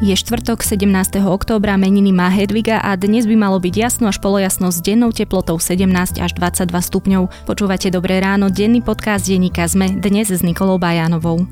Je 0.00 0.16
štvrtok 0.16 0.64
17. 0.64 1.20
októbra, 1.28 1.76
meniny 1.76 2.08
má 2.08 2.32
Hedviga 2.32 2.80
a 2.80 2.96
dnes 2.96 3.28
by 3.28 3.36
malo 3.36 3.60
byť 3.60 3.74
jasno 3.76 4.08
až 4.08 4.16
polojasno 4.16 4.72
s 4.72 4.80
dennou 4.80 5.12
teplotou 5.12 5.60
17 5.60 6.16
až 6.24 6.32
22 6.40 6.72
stupňov. 6.72 7.22
Počúvate 7.44 7.92
Dobré 7.92 8.16
ráno, 8.16 8.48
denný 8.48 8.80
podcast 8.80 9.28
denníka 9.28 9.68
ZME, 9.68 10.00
dnes 10.00 10.32
s 10.32 10.40
Nikolou 10.40 10.80
Bajánovou. 10.80 11.44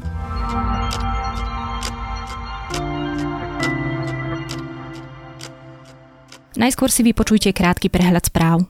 Najskôr 6.57 6.89
si 6.89 7.05
vypočujte 7.05 7.53
krátky 7.53 7.93
prehľad 7.93 8.33
správ. 8.33 8.65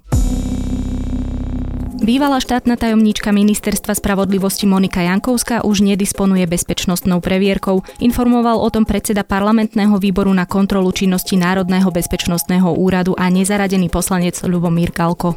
Bývalá 1.99 2.39
štátna 2.39 2.79
tajomníčka 2.79 3.35
ministerstva 3.35 3.93
spravodlivosti 3.98 4.71
Monika 4.71 5.03
Jankovská 5.03 5.67
už 5.67 5.83
nedisponuje 5.83 6.47
bezpečnostnou 6.47 7.19
previerkou. 7.19 7.83
Informoval 7.98 8.62
o 8.62 8.70
tom 8.70 8.87
predseda 8.87 9.27
parlamentného 9.27 9.98
výboru 9.98 10.30
na 10.30 10.47
kontrolu 10.47 10.95
činnosti 10.95 11.34
Národného 11.34 11.91
bezpečnostného 11.91 12.70
úradu 12.70 13.19
a 13.19 13.27
nezaradený 13.27 13.91
poslanec 13.91 14.39
Ľubomír 14.47 14.95
Galko. 14.95 15.37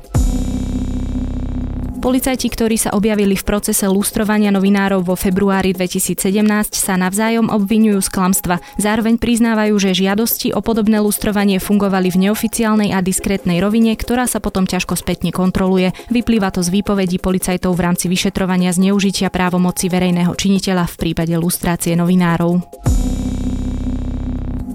Policajti, 2.02 2.50
ktorí 2.50 2.82
sa 2.82 2.98
objavili 2.98 3.38
v 3.38 3.46
procese 3.46 3.86
lustrovania 3.86 4.50
novinárov 4.50 5.06
vo 5.06 5.14
februári 5.14 5.70
2017, 5.70 6.74
sa 6.74 6.98
navzájom 6.98 7.54
obvinujú 7.54 8.02
z 8.02 8.10
klamstva. 8.10 8.58
Zároveň 8.82 9.22
priznávajú, 9.22 9.78
že 9.78 9.94
žiadosti 9.94 10.50
o 10.50 10.66
podobné 10.66 10.98
lustrovanie 10.98 11.62
fungovali 11.62 12.10
v 12.10 12.26
neoficiálnej 12.26 12.90
a 12.98 13.06
diskrétnej 13.06 13.62
rovine, 13.62 13.94
ktorá 13.94 14.26
sa 14.26 14.42
potom 14.42 14.66
ťažko 14.66 14.98
spätne 14.98 15.30
kontroluje. 15.30 15.94
Vyplýva 16.10 16.50
to 16.50 16.66
z 16.66 16.74
výpovedí 16.74 17.22
policajtov 17.22 17.78
v 17.78 17.86
rámci 17.86 18.10
vyšetrovania 18.10 18.74
zneužitia 18.74 19.30
právomoci 19.30 19.86
verejného 19.86 20.34
činiteľa 20.34 20.90
v 20.90 20.96
prípade 20.98 21.38
lustrácie 21.38 21.94
novinárov. 21.94 22.66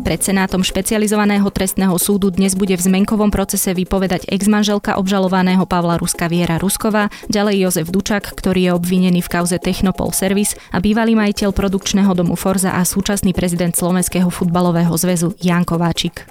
Pred 0.07 0.23
Senátom 0.23 0.63
špecializovaného 0.63 1.51
trestného 1.51 1.99
súdu 1.99 2.31
dnes 2.31 2.55
bude 2.55 2.79
v 2.79 2.85
zmenkovom 2.87 3.27
procese 3.35 3.75
vypovedať 3.75 4.31
exmanželka 4.31 5.03
obžalovaného 5.03 5.67
Pavla 5.67 5.99
Ruska 5.99 6.31
Viera 6.31 6.63
Rusková, 6.63 7.11
ďalej 7.27 7.67
Jozef 7.67 7.91
Dučak, 7.91 8.31
ktorý 8.39 8.71
je 8.71 8.73
obvinený 8.79 9.19
v 9.19 9.33
kauze 9.35 9.59
Technopol 9.59 10.15
Service 10.15 10.55
a 10.71 10.79
bývalý 10.79 11.19
majiteľ 11.19 11.51
produkčného 11.51 12.15
domu 12.15 12.39
Forza 12.39 12.79
a 12.79 12.87
súčasný 12.87 13.35
prezident 13.35 13.75
Slovenského 13.75 14.31
futbalového 14.31 14.95
zväzu 14.95 15.35
Jan 15.43 15.67
Kováčik. 15.67 16.23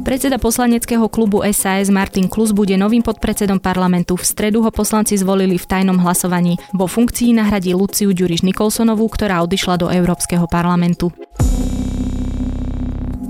Predseda 0.00 0.40
poslaneckého 0.40 1.12
klubu 1.12 1.44
SAS 1.52 1.92
Martin 1.92 2.30
Klus 2.30 2.56
bude 2.56 2.72
novým 2.80 3.04
podpredsedom 3.04 3.60
parlamentu. 3.60 4.16
V 4.16 4.24
stredu 4.24 4.64
ho 4.64 4.72
poslanci 4.72 5.18
zvolili 5.20 5.60
v 5.60 5.66
tajnom 5.68 6.00
hlasovaní. 6.00 6.56
Vo 6.72 6.88
funkcii 6.88 7.36
nahradí 7.36 7.76
Luciu 7.76 8.16
Ďuriš 8.16 8.46
Nikolsonovú, 8.46 9.10
ktorá 9.12 9.44
odišla 9.44 9.74
do 9.76 9.90
Európskeho 9.90 10.46
parlamentu. 10.46 11.12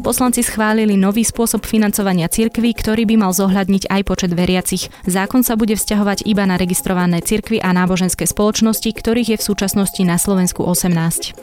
Poslanci 0.06 0.46
schválili 0.46 0.94
nový 0.94 1.26
spôsob 1.26 1.66
financovania 1.66 2.30
cirkví, 2.30 2.78
ktorý 2.78 3.10
by 3.10 3.26
mal 3.26 3.34
zohľadniť 3.34 3.90
aj 3.90 4.02
počet 4.06 4.30
veriacich. 4.30 4.86
Zákon 5.02 5.42
sa 5.42 5.58
bude 5.58 5.74
vzťahovať 5.74 6.22
iba 6.30 6.46
na 6.46 6.54
registrované 6.54 7.18
cirkvy 7.18 7.58
a 7.58 7.74
náboženské 7.74 8.22
spoločnosti, 8.22 8.86
ktorých 8.86 9.34
je 9.34 9.38
v 9.42 9.46
súčasnosti 9.50 9.98
na 10.06 10.14
Slovensku 10.14 10.62
18. 10.62 11.34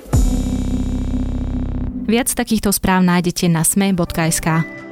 Viac 2.08 2.30
takýchto 2.32 2.72
správ 2.72 3.04
nájdete 3.04 3.52
na 3.52 3.68
sme.sk. 3.68 4.83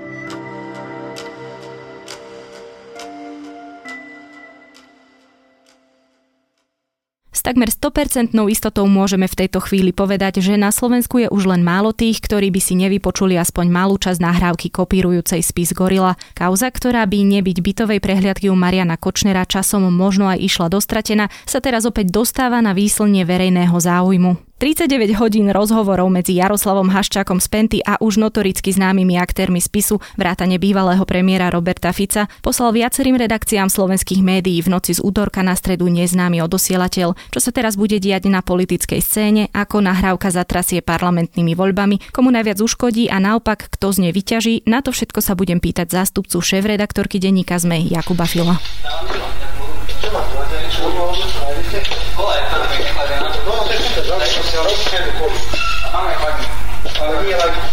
S 7.32 7.40
takmer 7.48 7.72
100% 7.72 8.36
istotou 8.52 8.84
môžeme 8.92 9.24
v 9.24 9.40
tejto 9.40 9.64
chvíli 9.64 9.96
povedať, 9.96 10.44
že 10.44 10.60
na 10.60 10.68
Slovensku 10.68 11.16
je 11.24 11.32
už 11.32 11.48
len 11.48 11.64
málo 11.64 11.96
tých, 11.96 12.20
ktorí 12.20 12.52
by 12.52 12.60
si 12.60 12.76
nevypočuli 12.76 13.40
aspoň 13.40 13.72
malú 13.72 13.96
časť 13.96 14.20
nahrávky 14.20 14.68
kopírujúcej 14.68 15.40
spis 15.40 15.72
Gorila. 15.72 16.20
Kauza, 16.36 16.68
ktorá 16.68 17.08
by 17.08 17.24
nebyť 17.40 17.58
bytovej 17.64 18.04
prehliadky 18.04 18.52
u 18.52 18.56
Mariana 18.60 19.00
Kočnera 19.00 19.48
časom 19.48 19.88
možno 19.88 20.28
aj 20.28 20.44
išla 20.44 20.68
dostratená, 20.68 21.32
sa 21.48 21.64
teraz 21.64 21.88
opäť 21.88 22.12
dostáva 22.12 22.60
na 22.60 22.76
výslnie 22.76 23.24
verejného 23.24 23.80
záujmu. 23.80 24.51
39 24.62 25.18
hodín 25.18 25.50
rozhovorov 25.50 26.06
medzi 26.14 26.38
Jaroslavom 26.38 26.94
Haščákom 26.94 27.42
z 27.42 27.48
Penty 27.50 27.80
a 27.82 27.98
už 27.98 28.22
notoricky 28.22 28.70
známymi 28.70 29.18
aktérmi 29.18 29.58
spisu 29.58 29.98
vrátane 30.22 30.62
bývalého 30.62 31.02
premiéra 31.02 31.50
Roberta 31.50 31.90
Fica 31.90 32.30
poslal 32.46 32.70
viacerým 32.70 33.18
redakciám 33.18 33.74
slovenských 33.74 34.22
médií 34.22 34.62
v 34.62 34.70
noci 34.70 34.94
z 34.94 35.02
útorka 35.02 35.42
na 35.42 35.58
stredu 35.58 35.90
neznámy 35.90 36.46
odosielateľ. 36.46 37.34
Čo 37.34 37.40
sa 37.42 37.50
teraz 37.50 37.74
bude 37.74 37.98
diať 37.98 38.30
na 38.30 38.46
politickej 38.46 39.02
scéne, 39.02 39.50
ako 39.50 39.82
nahrávka 39.82 40.30
zatrasie 40.30 40.86
parlamentnými 40.86 41.58
voľbami, 41.58 42.14
komu 42.14 42.30
najviac 42.30 42.62
uškodí 42.62 43.10
a 43.10 43.18
naopak 43.18 43.66
kto 43.66 43.90
z 43.90 43.98
nej 43.98 44.14
vyťaží, 44.14 44.70
na 44.70 44.86
to 44.86 44.94
všetko 44.94 45.26
sa 45.26 45.34
budem 45.34 45.58
pýtať 45.58 45.90
zástupcu 45.90 46.38
šéf-redaktorky 46.38 47.18
denníka 47.18 47.58
ZME 47.58 47.90
Jakuba 47.90 48.30
Fila. 48.30 48.62
Chladník. 56.22 56.52
Ale 57.02 57.16
nie 57.26 57.36
ladík. 57.36 57.66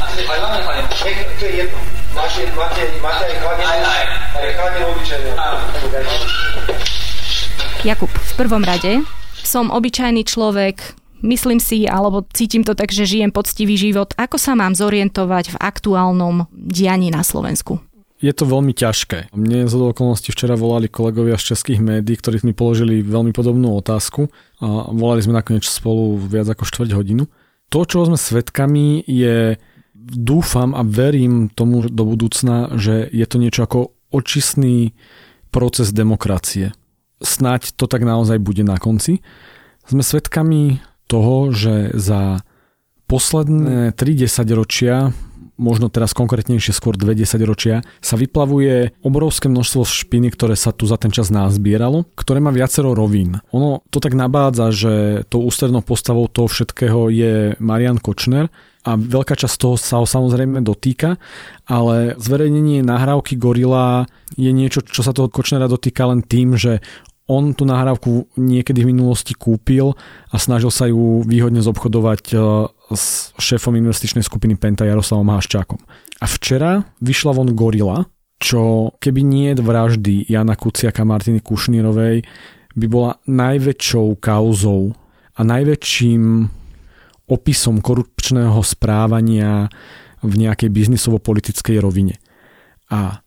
Asi 0.00 0.20
máme 0.26 0.60
máte 0.64 0.84
aj 4.40 4.84
obyčajné. 4.90 5.30
Jakub, 7.80 8.12
v 8.12 8.32
prvom 8.36 8.60
rade 8.60 9.00
som 9.40 9.72
obyčajný 9.72 10.28
človek, 10.28 10.96
myslím 11.24 11.62
si, 11.62 11.88
alebo 11.88 12.28
cítim 12.32 12.60
to 12.60 12.76
tak, 12.76 12.92
že 12.92 13.08
žijem 13.08 13.32
poctivý 13.32 13.80
život. 13.80 14.12
Ako 14.20 14.36
sa 14.36 14.52
mám 14.52 14.76
zorientovať 14.76 15.54
v 15.54 15.60
aktuálnom 15.60 16.44
dianí 16.52 17.08
na 17.08 17.24
Slovensku? 17.24 17.80
Je 18.20 18.32
to 18.36 18.44
veľmi 18.44 18.76
ťažké. 18.76 19.32
Mne 19.32 19.64
z 19.64 19.72
okolností 19.72 20.28
včera 20.36 20.52
volali 20.52 20.92
kolegovia 20.92 21.40
z 21.40 21.56
českých 21.56 21.80
médií, 21.80 22.20
ktorí 22.20 22.44
mi 22.44 22.52
položili 22.52 23.00
veľmi 23.00 23.32
podobnú 23.32 23.72
otázku 23.80 24.28
a 24.60 24.92
volali 24.92 25.24
sme 25.24 25.40
nakoniec 25.40 25.64
spolu 25.64 26.20
viac 26.20 26.52
ako 26.52 26.68
štvrť 26.68 26.90
hodinu. 26.92 27.24
To, 27.72 27.80
čo 27.88 28.04
sme 28.04 28.20
svedkami, 28.20 29.08
je 29.08 29.56
dúfam 29.96 30.76
a 30.76 30.84
verím 30.84 31.48
tomu 31.48 31.80
do 31.88 32.04
budúcna, 32.04 32.76
že 32.76 33.08
je 33.08 33.24
to 33.24 33.36
niečo 33.40 33.64
ako 33.64 33.96
očistný 34.12 34.92
proces 35.48 35.88
demokracie. 35.94 36.76
Snaď 37.24 37.72
to 37.72 37.88
tak 37.88 38.04
naozaj 38.04 38.36
bude 38.36 38.64
na 38.68 38.76
konci. 38.76 39.24
Sme 39.88 40.04
svedkami 40.04 40.84
toho, 41.08 41.56
že 41.56 41.96
za 41.96 42.44
posledné 43.08 43.96
3 43.96 44.54
ročia 44.54 45.16
možno 45.60 45.92
teraz 45.92 46.16
konkrétnejšie 46.16 46.72
skôr 46.72 46.96
20 46.96 47.20
ročia, 47.44 47.84
sa 48.00 48.16
vyplavuje 48.16 48.96
obrovské 49.04 49.52
množstvo 49.52 49.84
špiny, 49.84 50.32
ktoré 50.32 50.56
sa 50.56 50.72
tu 50.72 50.88
za 50.88 50.96
ten 50.96 51.12
čas 51.12 51.28
nazbieralo, 51.28 52.08
ktoré 52.16 52.40
má 52.40 52.48
viacero 52.48 52.96
rovín. 52.96 53.44
Ono 53.52 53.84
to 53.92 54.00
tak 54.00 54.16
nabádza, 54.16 54.72
že 54.72 54.92
tou 55.28 55.44
ústrednou 55.44 55.84
postavou 55.84 56.24
toho 56.32 56.48
všetkého 56.48 57.12
je 57.12 57.32
Marian 57.60 58.00
Kočner, 58.00 58.48
a 58.80 58.96
veľká 58.96 59.36
časť 59.36 59.56
toho 59.60 59.76
sa 59.76 60.00
ho 60.00 60.08
samozrejme 60.08 60.64
dotýka, 60.64 61.20
ale 61.68 62.16
zverejnenie 62.16 62.80
nahrávky 62.80 63.36
Gorila 63.36 64.08
je 64.40 64.48
niečo, 64.48 64.80
čo 64.80 65.04
sa 65.04 65.12
toho 65.12 65.28
Kočnera 65.28 65.68
dotýka 65.68 66.08
len 66.08 66.24
tým, 66.24 66.56
že 66.56 66.80
on 67.30 67.54
tú 67.54 67.62
nahrávku 67.62 68.26
niekedy 68.34 68.82
v 68.82 68.90
minulosti 68.90 69.38
kúpil 69.38 69.94
a 70.34 70.36
snažil 70.36 70.74
sa 70.74 70.90
ju 70.90 71.22
výhodne 71.22 71.62
zobchodovať 71.62 72.24
e, 72.34 72.36
s 72.90 73.30
šéfom 73.38 73.78
investičnej 73.78 74.26
skupiny 74.26 74.58
Penta 74.58 74.82
Jaroslavom 74.82 75.30
Haščákom. 75.30 75.78
A 76.18 76.26
včera 76.26 76.82
vyšla 76.98 77.30
von 77.30 77.54
Gorila, 77.54 78.02
čo 78.42 78.90
keby 78.98 79.22
nie 79.22 79.54
vraždy 79.54 80.26
Jana 80.26 80.58
Kuciaka 80.58 81.06
Martiny 81.06 81.38
Kušnírovej 81.38 82.26
by 82.74 82.86
bola 82.90 83.14
najväčšou 83.30 84.18
kauzou 84.18 84.90
a 85.38 85.40
najväčším 85.46 86.50
opisom 87.30 87.78
korupčného 87.78 88.58
správania 88.66 89.70
v 90.20 90.32
nejakej 90.34 90.68
biznisovo-politickej 90.68 91.78
rovine. 91.78 92.18
A 92.90 93.22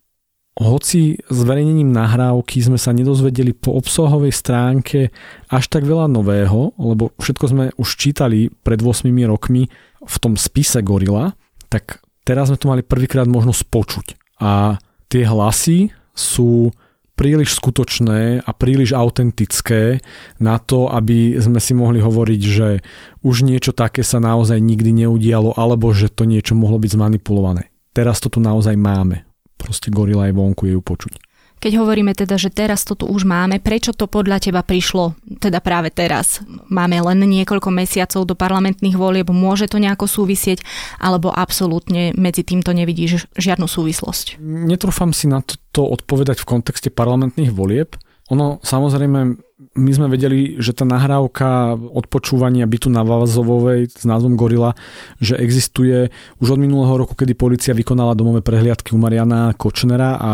hoci 0.53 1.17
zverejnením 1.33 1.89
nahrávky 1.89 2.61
sme 2.61 2.77
sa 2.77 2.93
nedozvedeli 2.93 3.57
po 3.57 3.73
obsahovej 3.73 4.29
stránke 4.29 5.09
až 5.49 5.65
tak 5.65 5.89
veľa 5.89 6.05
nového, 6.05 6.77
lebo 6.77 7.09
všetko 7.17 7.45
sme 7.49 7.65
už 7.73 7.89
čítali 7.97 8.53
pred 8.61 8.77
8 8.77 9.09
rokmi 9.25 9.65
v 10.03 10.15
tom 10.21 10.37
spise 10.37 10.85
Gorila, 10.85 11.33
tak 11.73 12.05
teraz 12.21 12.53
sme 12.53 12.61
to 12.61 12.69
mali 12.69 12.81
prvýkrát 12.85 13.25
možnosť 13.25 13.61
počuť. 13.65 14.05
A 14.45 14.77
tie 15.09 15.25
hlasy 15.25 15.89
sú 16.13 16.69
príliš 17.17 17.57
skutočné 17.57 18.45
a 18.45 18.51
príliš 18.53 18.93
autentické 18.93 20.01
na 20.37 20.61
to, 20.61 20.85
aby 20.89 21.37
sme 21.41 21.57
si 21.57 21.73
mohli 21.73 21.97
hovoriť, 21.97 22.41
že 22.45 22.85
už 23.25 23.41
niečo 23.41 23.73
také 23.73 24.05
sa 24.05 24.21
naozaj 24.21 24.61
nikdy 24.61 25.05
neudialo, 25.05 25.57
alebo 25.57 25.89
že 25.97 26.13
to 26.13 26.29
niečo 26.29 26.53
mohlo 26.53 26.77
byť 26.77 26.93
zmanipulované. 26.93 27.73
Teraz 27.93 28.21
to 28.21 28.29
tu 28.29 28.37
naozaj 28.37 28.77
máme 28.77 29.32
proste 29.63 29.87
gorila 29.87 30.27
aj 30.27 30.35
vonku 30.35 30.67
je 30.67 30.75
ju 30.75 30.83
počuť. 30.83 31.15
Keď 31.63 31.79
hovoríme 31.79 32.11
teda, 32.11 32.35
že 32.35 32.51
teraz 32.51 32.83
to 32.83 32.91
tu 32.91 33.07
už 33.07 33.23
máme, 33.23 33.63
prečo 33.63 33.95
to 33.95 34.11
podľa 34.11 34.43
teba 34.43 34.67
prišlo 34.67 35.15
teda 35.39 35.63
práve 35.63 35.95
teraz? 35.95 36.43
Máme 36.67 36.99
len 36.99 37.23
niekoľko 37.23 37.71
mesiacov 37.71 38.27
do 38.27 38.35
parlamentných 38.35 38.99
volieb, 38.99 39.31
môže 39.31 39.71
to 39.71 39.79
nejako 39.79 40.03
súvisieť, 40.03 40.59
alebo 40.99 41.31
absolútne 41.31 42.11
medzi 42.19 42.43
týmto 42.43 42.75
nevidíš 42.75 43.31
žiadnu 43.39 43.63
súvislosť? 43.63 44.43
Netrúfam 44.43 45.15
si 45.15 45.31
na 45.31 45.39
to 45.71 45.87
odpovedať 45.87 46.43
v 46.43 46.49
kontexte 46.51 46.91
parlamentných 46.91 47.55
volieb. 47.55 47.95
Ono 48.27 48.59
samozrejme, 48.59 49.39
my 49.73 49.91
sme 49.95 50.07
vedeli, 50.11 50.59
že 50.59 50.75
tá 50.75 50.83
nahrávka 50.83 51.79
odpočúvania 51.79 52.67
bytu 52.67 52.91
na 52.91 53.01
Vazovovej 53.01 53.89
s 53.91 54.03
názvom 54.03 54.35
Gorila, 54.35 54.75
že 55.23 55.39
existuje 55.39 56.11
už 56.43 56.55
od 56.55 56.59
minulého 56.59 56.99
roku, 56.99 57.15
kedy 57.15 57.33
policia 57.33 57.71
vykonala 57.77 58.17
domové 58.17 58.43
prehliadky 58.43 58.91
u 58.91 58.99
Mariana 58.99 59.55
Kočnera 59.55 60.19
a 60.19 60.31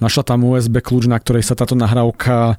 Našla 0.00 0.24
tam 0.24 0.48
USB 0.48 0.80
kľúč, 0.80 1.04
na 1.04 1.20
ktorej 1.20 1.44
sa 1.44 1.52
táto 1.52 1.76
nahrávka 1.76 2.56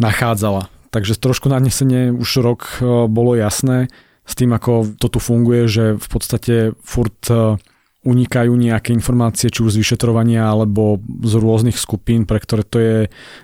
nachádzala. 0.00 0.72
Takže 0.88 1.20
trošku 1.20 1.52
nadnesenie 1.52 2.08
už 2.16 2.40
rok 2.40 2.80
e, 2.80 3.04
bolo 3.12 3.36
jasné 3.36 3.92
s 4.24 4.32
tým, 4.32 4.56
ako 4.56 4.96
to 4.96 5.12
tu 5.12 5.20
funguje, 5.20 5.68
že 5.68 5.84
v 6.00 6.08
podstate 6.08 6.54
furt 6.80 7.28
e, 7.28 7.60
unikajú 8.06 8.54
nejaké 8.54 8.94
informácie, 8.94 9.50
či 9.50 9.66
už 9.66 9.74
z 9.74 9.80
vyšetrovania 9.82 10.46
alebo 10.46 11.02
z 11.02 11.32
rôznych 11.34 11.74
skupín, 11.74 12.24
pre 12.24 12.38
ktoré 12.38 12.62
to 12.62 12.78
je 12.78 12.96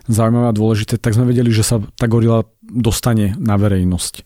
zaujímavé 0.06 0.54
a 0.54 0.56
dôležité, 0.56 0.94
tak 0.96 1.18
sme 1.18 1.26
vedeli, 1.26 1.50
že 1.50 1.66
sa 1.66 1.82
tá 1.98 2.06
gorila 2.06 2.46
dostane 2.62 3.34
na 3.36 3.58
verejnosť. 3.58 4.22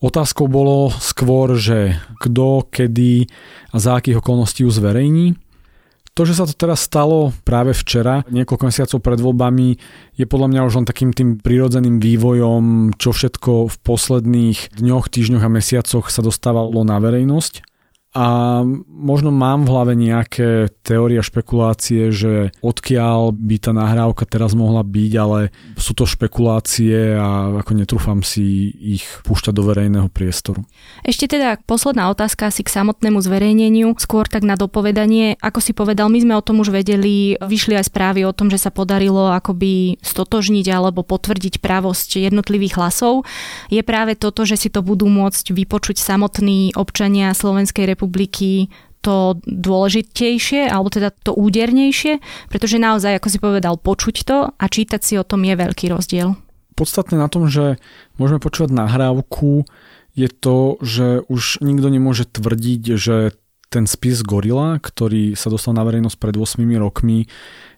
Otázkou 0.00 0.48
bolo 0.48 0.88
skôr, 0.96 1.60
že 1.60 2.00
kto, 2.24 2.66
kedy 2.72 3.28
a 3.70 3.76
za 3.76 4.00
akých 4.00 4.24
okolností 4.24 4.64
ju 4.64 4.72
zverejní. 4.72 5.36
To, 6.18 6.26
že 6.26 6.34
sa 6.34 6.48
to 6.48 6.56
teraz 6.56 6.82
stalo 6.82 7.30
práve 7.46 7.70
včera, 7.70 8.26
niekoľko 8.26 8.64
mesiacov 8.66 8.98
pred 8.98 9.20
voľbami, 9.22 9.68
je 10.18 10.26
podľa 10.26 10.48
mňa 10.50 10.66
už 10.66 10.74
len 10.82 10.86
takým 10.88 11.14
tým 11.14 11.38
prirodzeným 11.38 12.02
vývojom, 12.02 12.96
čo 12.98 13.14
všetko 13.14 13.70
v 13.70 13.76
posledných 13.86 14.74
dňoch, 14.74 15.06
týždňoch 15.06 15.46
a 15.46 15.52
mesiacoch 15.52 16.10
sa 16.10 16.20
dostávalo 16.24 16.82
na 16.82 16.98
verejnosť. 16.98 17.69
A 18.10 18.66
možno 18.90 19.30
mám 19.30 19.62
v 19.62 19.70
hlave 19.70 19.94
nejaké 19.94 20.74
teórie 20.82 21.22
a 21.22 21.22
špekulácie, 21.22 22.10
že 22.10 22.50
odkiaľ 22.58 23.30
by 23.30 23.56
tá 23.62 23.70
nahrávka 23.70 24.26
teraz 24.26 24.50
mohla 24.58 24.82
byť, 24.82 25.12
ale 25.14 25.54
sú 25.78 25.94
to 25.94 26.10
špekulácie 26.10 27.14
a 27.14 27.62
ako 27.62 27.70
netrúfam 27.78 28.26
si 28.26 28.74
ich 28.74 29.06
púšťať 29.22 29.54
do 29.54 29.62
verejného 29.62 30.10
priestoru. 30.10 30.66
Ešte 31.06 31.38
teda 31.38 31.62
posledná 31.62 32.10
otázka 32.10 32.50
asi 32.50 32.66
k 32.66 32.74
samotnému 32.74 33.22
zverejneniu, 33.22 33.94
skôr 34.02 34.26
tak 34.26 34.42
na 34.42 34.58
dopovedanie. 34.58 35.38
Ako 35.38 35.62
si 35.62 35.70
povedal, 35.70 36.10
my 36.10 36.18
sme 36.18 36.34
o 36.34 36.42
tom 36.42 36.66
už 36.66 36.74
vedeli, 36.74 37.38
vyšli 37.38 37.78
aj 37.78 37.94
správy 37.94 38.26
o 38.26 38.34
tom, 38.34 38.50
že 38.50 38.58
sa 38.58 38.74
podarilo 38.74 39.30
akoby 39.30 40.02
stotožniť 40.02 40.66
alebo 40.66 41.06
potvrdiť 41.06 41.62
pravosť 41.62 42.26
jednotlivých 42.26 42.74
hlasov. 42.74 43.22
Je 43.70 43.86
práve 43.86 44.18
toto, 44.18 44.42
že 44.42 44.58
si 44.58 44.66
to 44.66 44.82
budú 44.82 45.06
môcť 45.06 45.54
vypočuť 45.54 46.02
samotní 46.02 46.74
občania 46.74 47.30
Slovenskej 47.38 47.86
republiky 47.86 47.99
republiky 48.00 48.72
to 49.04 49.36
dôležitejšie, 49.44 50.68
alebo 50.68 50.88
teda 50.88 51.12
to 51.12 51.32
údernejšie, 51.36 52.20
pretože 52.48 52.80
naozaj, 52.80 53.20
ako 53.20 53.28
si 53.28 53.38
povedal, 53.40 53.74
počuť 53.80 54.16
to 54.24 54.38
a 54.52 54.64
čítať 54.64 55.00
si 55.00 55.14
o 55.16 55.24
tom 55.24 55.44
je 55.44 55.56
veľký 55.56 55.92
rozdiel. 55.92 56.36
Podstatné 56.76 57.20
na 57.20 57.28
tom, 57.28 57.48
že 57.48 57.76
môžeme 58.16 58.40
počúvať 58.40 58.72
nahrávku, 58.72 59.68
je 60.16 60.28
to, 60.28 60.76
že 60.80 61.24
už 61.28 61.64
nikto 61.64 61.88
nemôže 61.88 62.24
tvrdiť, 62.28 62.82
že 62.96 63.36
ten 63.70 63.86
spis 63.86 64.20
Gorila, 64.26 64.82
ktorý 64.82 65.38
sa 65.38 65.48
dostal 65.48 65.72
na 65.72 65.86
verejnosť 65.86 66.16
pred 66.18 66.34
8 66.34 66.60
rokmi, 66.76 67.30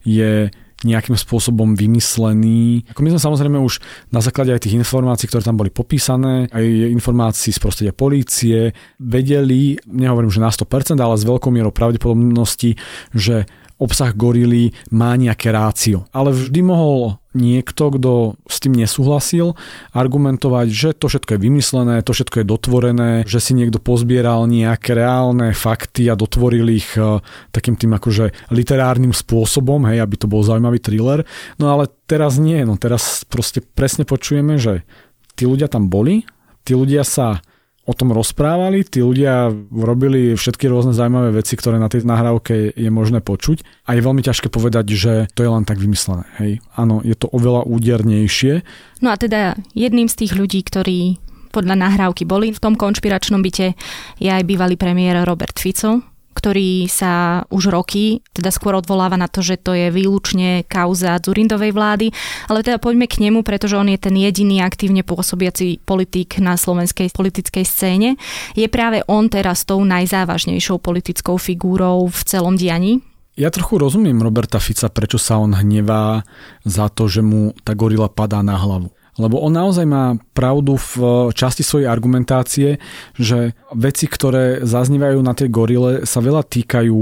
je 0.03 0.49
nejakým 0.85 1.15
spôsobom 1.15 1.75
vymyslený. 1.79 2.91
Ako 2.91 3.01
my 3.03 3.15
sme 3.15 3.21
samozrejme 3.23 3.59
už 3.59 3.79
na 4.11 4.21
základe 4.21 4.51
aj 4.53 4.67
tých 4.67 4.79
informácií, 4.79 5.31
ktoré 5.31 5.43
tam 5.43 5.59
boli 5.59 5.71
popísané, 5.71 6.51
aj 6.51 6.65
informácií 6.91 7.55
z 7.55 7.63
prostredia 7.63 7.95
polície, 7.95 8.75
vedeli, 8.99 9.79
nehovorím, 9.87 10.31
že 10.31 10.43
na 10.43 10.51
100%, 10.51 10.99
ale 10.99 11.15
s 11.19 11.25
veľkou 11.25 11.51
mierou 11.55 11.71
pravdepodobnosti, 11.71 12.77
že 13.15 13.47
obsah 13.83 14.15
gorily 14.15 14.71
má 14.95 15.19
nejaké 15.19 15.51
rácio. 15.51 16.07
Ale 16.15 16.31
vždy 16.31 16.61
mohol 16.63 17.19
niekto, 17.33 17.89
kto 17.93 18.13
s 18.45 18.61
tým 18.61 18.77
nesúhlasil, 18.77 19.57
argumentovať, 19.97 20.67
že 20.69 20.91
to 20.93 21.09
všetko 21.09 21.37
je 21.37 21.41
vymyslené, 21.41 22.05
to 22.05 22.13
všetko 22.13 22.45
je 22.45 22.47
dotvorené, 22.47 23.11
že 23.25 23.41
si 23.41 23.57
niekto 23.57 23.81
pozbieral 23.81 24.45
nejaké 24.45 24.93
reálne 24.93 25.57
fakty 25.57 26.13
a 26.13 26.19
dotvoril 26.19 26.69
ich 26.69 26.93
e, 26.95 27.25
takým 27.51 27.81
tým 27.81 27.97
akože 27.97 28.53
literárnym 28.53 29.17
spôsobom, 29.17 29.89
hej, 29.89 30.05
aby 30.05 30.17
to 30.21 30.29
bol 30.29 30.45
zaujímavý 30.45 30.79
thriller. 30.79 31.25
No 31.57 31.73
ale 31.73 31.89
teraz 32.05 32.37
nie, 32.37 32.61
no 32.69 32.77
teraz 32.77 33.25
proste 33.25 33.65
presne 33.65 34.05
počujeme, 34.05 34.61
že 34.61 34.85
tí 35.33 35.49
ľudia 35.49 35.73
tam 35.73 35.89
boli, 35.89 36.29
tí 36.69 36.77
ľudia 36.77 37.03
sa 37.03 37.41
o 37.83 37.93
tom 37.93 38.15
rozprávali, 38.15 38.87
tí 38.87 39.03
ľudia 39.03 39.51
robili 39.75 40.39
všetky 40.39 40.71
rôzne 40.71 40.95
zaujímavé 40.95 41.35
veci, 41.35 41.59
ktoré 41.59 41.83
na 41.83 41.91
tej 41.91 42.07
nahrávke 42.07 42.71
je 42.79 42.91
možné 42.95 43.19
počuť 43.19 43.67
a 43.91 43.99
je 43.99 44.05
veľmi 44.07 44.23
ťažké 44.23 44.47
povedať, 44.55 44.95
že 44.95 45.13
to 45.35 45.43
je 45.43 45.51
len 45.51 45.67
tak 45.67 45.83
vymyslené. 45.83 46.23
Hej. 46.39 46.63
Áno, 46.79 47.03
je 47.03 47.19
to 47.19 47.27
oveľa 47.35 47.67
údernejšie. 47.67 48.63
No 49.03 49.11
a 49.11 49.19
teda 49.19 49.59
jedným 49.75 50.07
z 50.07 50.15
tých 50.15 50.39
ľudí, 50.39 50.63
ktorí 50.63 51.19
podľa 51.51 51.77
nahrávky 51.77 52.23
boli 52.25 52.55
v 52.55 52.63
tom 52.63 52.79
konšpiračnom 52.79 53.43
byte, 53.43 53.75
je 54.23 54.31
aj 54.31 54.47
bývalý 54.47 54.79
premiér 54.79 55.27
Robert 55.27 55.59
Fico, 55.59 56.12
ktorý 56.33 56.89
sa 56.89 57.45
už 57.53 57.69
roky 57.69 58.25
teda 58.33 58.51
skôr 58.51 58.75
odvoláva 58.75 59.21
na 59.21 59.29
to, 59.29 59.45
že 59.45 59.61
to 59.61 59.77
je 59.77 59.93
výlučne 59.93 60.65
kauza 60.67 61.21
Zurindovej 61.21 61.73
vlády, 61.77 62.07
ale 62.49 62.65
teda 62.65 62.81
poďme 62.81 63.07
k 63.07 63.23
nemu, 63.29 63.45
pretože 63.45 63.77
on 63.77 63.89
je 63.89 64.01
ten 64.01 64.17
jediný 64.17 64.65
aktívne 64.65 65.05
pôsobiaci 65.05 65.85
politik 65.85 66.41
na 66.41 66.57
slovenskej 66.57 67.13
politickej 67.13 67.65
scéne. 67.69 68.17
Je 68.57 68.67
práve 68.67 69.05
on 69.07 69.29
teraz 69.29 69.69
tou 69.69 69.85
najzávažnejšou 69.85 70.81
politickou 70.81 71.37
figúrou 71.37 72.09
v 72.09 72.21
celom 72.25 72.57
dianí? 72.57 73.05
Ja 73.33 73.49
trochu 73.49 73.81
rozumiem 73.81 74.21
Roberta 74.21 74.61
Fica, 74.61 74.93
prečo 74.93 75.17
sa 75.17 75.41
on 75.41 75.57
hnevá 75.57 76.21
za 76.69 76.93
to, 76.93 77.09
že 77.09 77.25
mu 77.25 77.57
tá 77.65 77.73
gorila 77.73 78.13
padá 78.13 78.45
na 78.45 78.61
hlavu 78.61 78.93
lebo 79.21 79.45
on 79.45 79.53
naozaj 79.53 79.85
má 79.85 80.17
pravdu 80.33 80.81
v 80.81 81.29
časti 81.37 81.61
svojej 81.61 81.89
argumentácie, 81.89 82.81
že 83.13 83.53
veci, 83.77 84.09
ktoré 84.09 84.65
zaznívajú 84.65 85.21
na 85.21 85.37
tej 85.37 85.53
gorile, 85.53 86.09
sa 86.09 86.25
veľa 86.25 86.49
týkajú 86.49 86.97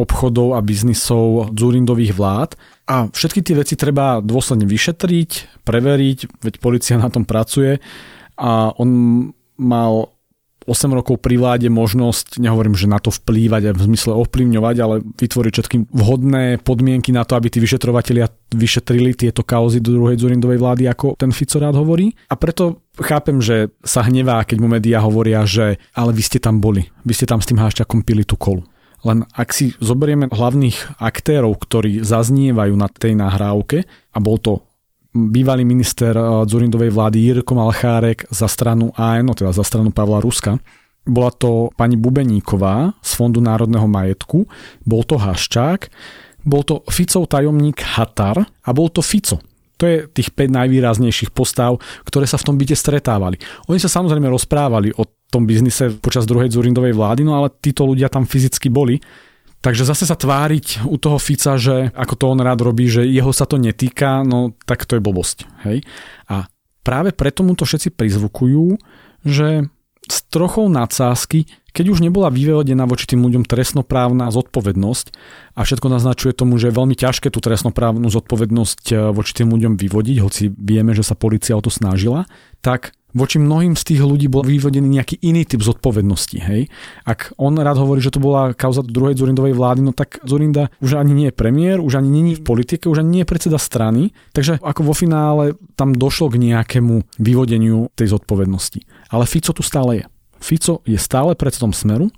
obchodov 0.00 0.56
a 0.56 0.64
biznisov 0.64 1.52
Zurindových 1.52 2.16
vlád. 2.16 2.56
A 2.88 3.12
všetky 3.12 3.44
tie 3.44 3.58
veci 3.58 3.76
treba 3.76 4.24
dôsledne 4.24 4.64
vyšetriť, 4.64 5.62
preveriť, 5.68 6.18
veď 6.40 6.54
policia 6.62 6.96
na 6.96 7.12
tom 7.12 7.28
pracuje. 7.28 7.76
A 8.40 8.72
on 8.80 8.88
mal 9.60 10.16
8 10.68 10.92
rokov 10.92 11.20
pri 11.24 11.40
vláde 11.40 11.68
možnosť, 11.72 12.36
nehovorím, 12.36 12.76
že 12.76 12.90
na 12.90 13.00
to 13.00 13.08
vplývať 13.08 13.72
a 13.72 13.76
v 13.76 13.84
zmysle 13.90 14.12
ovplyvňovať, 14.12 14.76
ale 14.80 15.00
vytvoriť 15.00 15.52
všetky 15.56 15.76
vhodné 15.88 16.60
podmienky 16.60 17.16
na 17.16 17.24
to, 17.24 17.36
aby 17.36 17.48
tí 17.48 17.58
vyšetrovatelia 17.64 18.28
vyšetrili 18.52 19.16
tieto 19.16 19.40
kauzy 19.40 19.80
do 19.80 19.96
druhej 19.96 20.20
Zurindovej 20.20 20.60
vlády, 20.60 20.84
ako 20.90 21.16
ten 21.16 21.32
Fico 21.32 21.56
rád 21.56 21.80
hovorí. 21.80 22.12
A 22.28 22.36
preto 22.36 22.84
chápem, 23.00 23.40
že 23.40 23.72
sa 23.80 24.04
hnevá, 24.04 24.44
keď 24.44 24.56
mu 24.60 24.68
médiá 24.68 25.00
hovoria, 25.00 25.48
že 25.48 25.80
ale 25.96 26.12
vy 26.12 26.22
ste 26.22 26.38
tam 26.42 26.60
boli, 26.60 26.92
vy 27.08 27.12
ste 27.16 27.24
tam 27.24 27.40
s 27.40 27.48
tým 27.48 27.58
hášťakom 27.58 28.04
pili 28.04 28.28
tú 28.28 28.36
kolu. 28.36 28.66
Len 29.00 29.24
ak 29.32 29.56
si 29.56 29.72
zoberieme 29.80 30.28
hlavných 30.28 31.00
aktérov, 31.00 31.56
ktorí 31.56 32.04
zaznievajú 32.04 32.74
na 32.76 32.84
tej 32.92 33.16
nahrávke, 33.16 33.88
a 34.12 34.18
bol 34.20 34.36
to 34.36 34.60
bývalý 35.14 35.66
minister 35.66 36.14
eh, 36.14 36.24
Zurindovej 36.46 36.90
vlády 36.90 37.18
Jirko 37.18 37.54
Malchárek 37.54 38.30
za 38.30 38.48
stranu 38.48 38.94
ANO, 38.94 39.34
teda 39.34 39.52
za 39.52 39.64
stranu 39.66 39.90
Pavla 39.90 40.22
Ruska. 40.22 40.58
Bola 41.00 41.32
to 41.32 41.72
pani 41.74 41.96
Bubeníková 41.96 42.92
z 43.00 43.10
Fondu 43.16 43.40
národného 43.40 43.88
majetku, 43.88 44.44
bol 44.84 45.02
to 45.02 45.16
Haščák, 45.16 45.88
bol 46.44 46.60
to 46.60 46.84
Ficov 46.92 47.24
tajomník 47.26 47.80
Hatar 47.80 48.44
a 48.44 48.70
bol 48.76 48.92
to 48.92 49.00
Fico. 49.00 49.40
To 49.80 49.88
je 49.88 50.04
tých 50.12 50.28
5 50.36 50.52
najvýraznejších 50.60 51.32
postav, 51.32 51.80
ktoré 52.04 52.28
sa 52.28 52.36
v 52.36 52.52
tom 52.52 52.60
byte 52.60 52.76
stretávali. 52.76 53.40
Oni 53.72 53.80
sa 53.80 53.88
samozrejme 53.88 54.28
rozprávali 54.28 54.92
o 54.92 55.08
tom 55.32 55.48
biznise 55.48 55.88
počas 55.96 56.28
druhej 56.28 56.52
Zurindovej 56.52 56.92
vlády, 56.92 57.24
no 57.24 57.32
ale 57.32 57.48
títo 57.64 57.88
ľudia 57.88 58.12
tam 58.12 58.28
fyzicky 58.28 58.68
boli 58.68 59.00
Takže 59.60 59.84
zase 59.84 60.08
sa 60.08 60.16
tváriť 60.16 60.88
u 60.88 60.96
toho 60.96 61.20
Fica, 61.20 61.60
že 61.60 61.92
ako 61.92 62.14
to 62.16 62.24
on 62.32 62.40
rád 62.40 62.64
robí, 62.64 62.88
že 62.88 63.04
jeho 63.04 63.28
sa 63.28 63.44
to 63.44 63.60
netýka, 63.60 64.24
no 64.24 64.56
tak 64.64 64.88
to 64.88 64.96
je 64.96 65.04
blbosť. 65.04 65.44
Hej? 65.68 65.84
A 66.32 66.48
práve 66.80 67.12
preto 67.12 67.44
mu 67.44 67.52
to 67.52 67.68
všetci 67.68 67.92
prizvukujú, 67.92 68.80
že 69.28 69.68
s 70.10 70.26
trochou 70.32 70.66
nadsázky, 70.72 71.44
keď 71.70 71.86
už 71.92 72.02
nebola 72.02 72.32
vyvedená 72.32 72.88
voči 72.88 73.06
tým 73.06 73.22
ľuďom 73.22 73.46
trestnoprávna 73.46 74.32
zodpovednosť 74.32 75.06
a 75.54 75.60
všetko 75.62 75.86
naznačuje 75.86 76.32
tomu, 76.34 76.58
že 76.58 76.72
je 76.72 76.78
veľmi 76.80 76.96
ťažké 76.98 77.30
tú 77.30 77.38
trestnoprávnu 77.38 78.08
zodpovednosť 78.10 78.82
eh, 78.90 78.96
voči 79.14 79.32
tým 79.36 79.52
ľuďom 79.54 79.78
vyvodiť, 79.78 80.16
hoci 80.24 80.50
vieme, 80.50 80.96
že 80.96 81.06
sa 81.06 81.14
policia 81.14 81.54
o 81.54 81.62
to 81.62 81.70
snažila, 81.70 82.26
tak 82.64 82.96
voči 83.12 83.42
mnohým 83.42 83.74
z 83.74 83.82
tých 83.94 84.00
ľudí 84.00 84.26
bol 84.30 84.46
vyvodený 84.46 85.00
nejaký 85.00 85.22
iný 85.22 85.46
typ 85.46 85.62
zodpovednosti. 85.62 86.38
Hej? 86.38 86.70
Ak 87.06 87.34
on 87.36 87.58
rád 87.58 87.78
hovorí, 87.82 88.02
že 88.02 88.14
to 88.14 88.22
bola 88.22 88.54
kauza 88.54 88.82
druhej 88.86 89.18
Zurindovej 89.18 89.54
vlády, 89.54 89.80
no 89.82 89.92
tak 89.92 90.22
Zurinda 90.22 90.70
už 90.82 90.98
ani 90.98 91.12
nie 91.14 91.28
je 91.30 91.34
premiér, 91.34 91.82
už 91.82 91.98
ani 91.98 92.34
je 92.34 92.38
v 92.38 92.46
politike, 92.46 92.86
už 92.86 93.02
ani 93.02 93.20
nie 93.20 93.22
je 93.26 93.30
predseda 93.30 93.58
strany. 93.58 94.14
Takže 94.34 94.62
ako 94.62 94.80
vo 94.86 94.94
finále 94.94 95.58
tam 95.74 95.94
došlo 95.94 96.30
k 96.30 96.40
nejakému 96.40 97.18
vyvodeniu 97.18 97.90
tej 97.98 98.14
zodpovednosti. 98.14 98.82
Ale 99.10 99.26
Fico 99.26 99.50
tu 99.50 99.62
stále 99.62 100.02
je. 100.02 100.04
Fico 100.40 100.80
je 100.88 100.96
stále 100.96 101.36
predsedom 101.36 101.76
Smeru, 101.76 102.08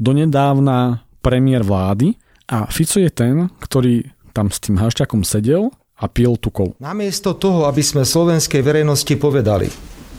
donedávna 0.00 1.04
premiér 1.20 1.66
vlády 1.66 2.16
a 2.48 2.64
Fico 2.72 2.96
je 2.96 3.12
ten, 3.12 3.52
ktorý 3.60 4.08
tam 4.32 4.48
s 4.48 4.62
tým 4.62 4.80
hašťakom 4.80 5.26
sedel 5.26 5.68
a 5.98 6.06
pil 6.06 6.38
tukou. 6.38 6.78
Namiesto 6.78 7.34
toho, 7.34 7.66
aby 7.66 7.82
sme 7.82 8.06
slovenskej 8.06 8.62
verejnosti 8.62 9.14
povedali, 9.18 9.66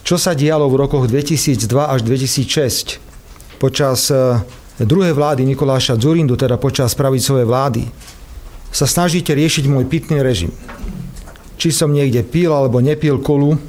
čo 0.09 0.17
sa 0.17 0.33
dialo 0.33 0.65
v 0.73 0.89
rokoch 0.89 1.05
2002 1.05 1.69
až 1.69 2.01
2006 2.01 2.97
počas 3.61 4.09
e, 4.09 4.41
druhej 4.81 5.13
vlády 5.13 5.45
Nikoláša 5.45 6.01
Zurindu, 6.01 6.33
teda 6.33 6.57
počas 6.57 6.97
pravicovej 6.97 7.45
vlády, 7.45 7.85
sa 8.73 8.89
snažíte 8.89 9.37
riešiť 9.37 9.69
môj 9.69 9.85
pitný 9.85 10.25
režim. 10.25 10.49
Či 11.61 11.69
som 11.69 11.93
niekde 11.93 12.25
pil 12.25 12.49
alebo 12.49 12.81
nepil 12.81 13.21
kolu, 13.21 13.61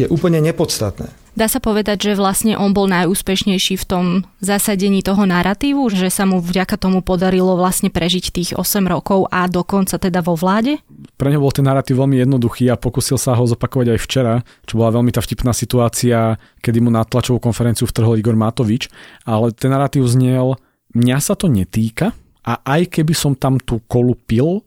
je 0.00 0.08
úplne 0.08 0.40
nepodstatné. 0.40 1.12
Dá 1.32 1.48
sa 1.48 1.64
povedať, 1.64 2.12
že 2.12 2.12
vlastne 2.12 2.60
on 2.60 2.76
bol 2.76 2.84
najúspešnejší 2.92 3.80
v 3.80 3.88
tom 3.88 4.04
zasadení 4.44 5.00
toho 5.00 5.24
narratívu, 5.24 5.88
že 5.88 6.12
sa 6.12 6.28
mu 6.28 6.44
vďaka 6.44 6.76
tomu 6.76 7.00
podarilo 7.00 7.56
vlastne 7.56 7.88
prežiť 7.88 8.24
tých 8.28 8.50
8 8.52 8.84
rokov 8.84 9.32
a 9.32 9.48
dokonca 9.48 9.96
teda 9.96 10.20
vo 10.20 10.36
vláde? 10.36 10.84
Pre 11.16 11.28
neho 11.32 11.40
bol 11.40 11.48
ten 11.48 11.64
narratív 11.64 12.04
veľmi 12.04 12.20
jednoduchý 12.20 12.68
a 12.68 12.76
pokusil 12.76 13.16
sa 13.16 13.32
ho 13.32 13.48
zopakovať 13.48 13.96
aj 13.96 14.00
včera, 14.04 14.34
čo 14.68 14.76
bola 14.76 14.92
veľmi 15.00 15.08
tá 15.08 15.24
vtipná 15.24 15.56
situácia, 15.56 16.36
kedy 16.60 16.84
mu 16.84 16.92
na 16.92 17.00
tlačovú 17.00 17.40
konferenciu 17.40 17.88
vtrhol 17.88 18.20
Igor 18.20 18.36
Matovič, 18.36 18.92
ale 19.24 19.56
ten 19.56 19.72
narratív 19.72 20.04
znel, 20.04 20.60
mňa 20.92 21.16
sa 21.16 21.32
to 21.32 21.48
netýka 21.48 22.12
a 22.44 22.60
aj 22.60 23.00
keby 23.00 23.16
som 23.16 23.32
tam 23.32 23.56
tú 23.56 23.80
kolu 23.88 24.20
pil, 24.20 24.60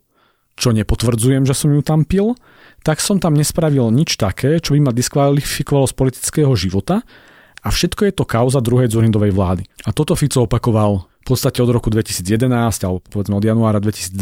čo 0.58 0.74
nepotvrdzujem, 0.74 1.46
že 1.46 1.54
som 1.54 1.70
ju 1.70 1.78
tam 1.78 2.02
pil, 2.02 2.34
tak 2.82 3.00
som 3.00 3.20
tam 3.20 3.34
nespravil 3.34 3.88
nič 3.92 4.18
také, 4.18 4.58
čo 4.60 4.74
by 4.76 4.90
ma 4.90 4.92
diskvalifikovalo 4.92 5.86
z 5.88 5.94
politického 5.94 6.52
života 6.58 7.04
a 7.66 7.68
všetko 7.68 8.06
je 8.06 8.12
to 8.14 8.24
kauza 8.28 8.62
druhej 8.62 8.90
Zurindovej 8.92 9.34
vlády. 9.34 9.66
A 9.86 9.90
toto 9.90 10.14
Fico 10.14 10.46
opakoval 10.46 11.02
v 11.02 11.24
podstate 11.26 11.58
od 11.58 11.74
roku 11.74 11.90
2011 11.90 12.46
alebo 12.86 13.02
povedzme 13.02 13.34
od 13.34 13.42
januára 13.42 13.82
2012 13.82 14.14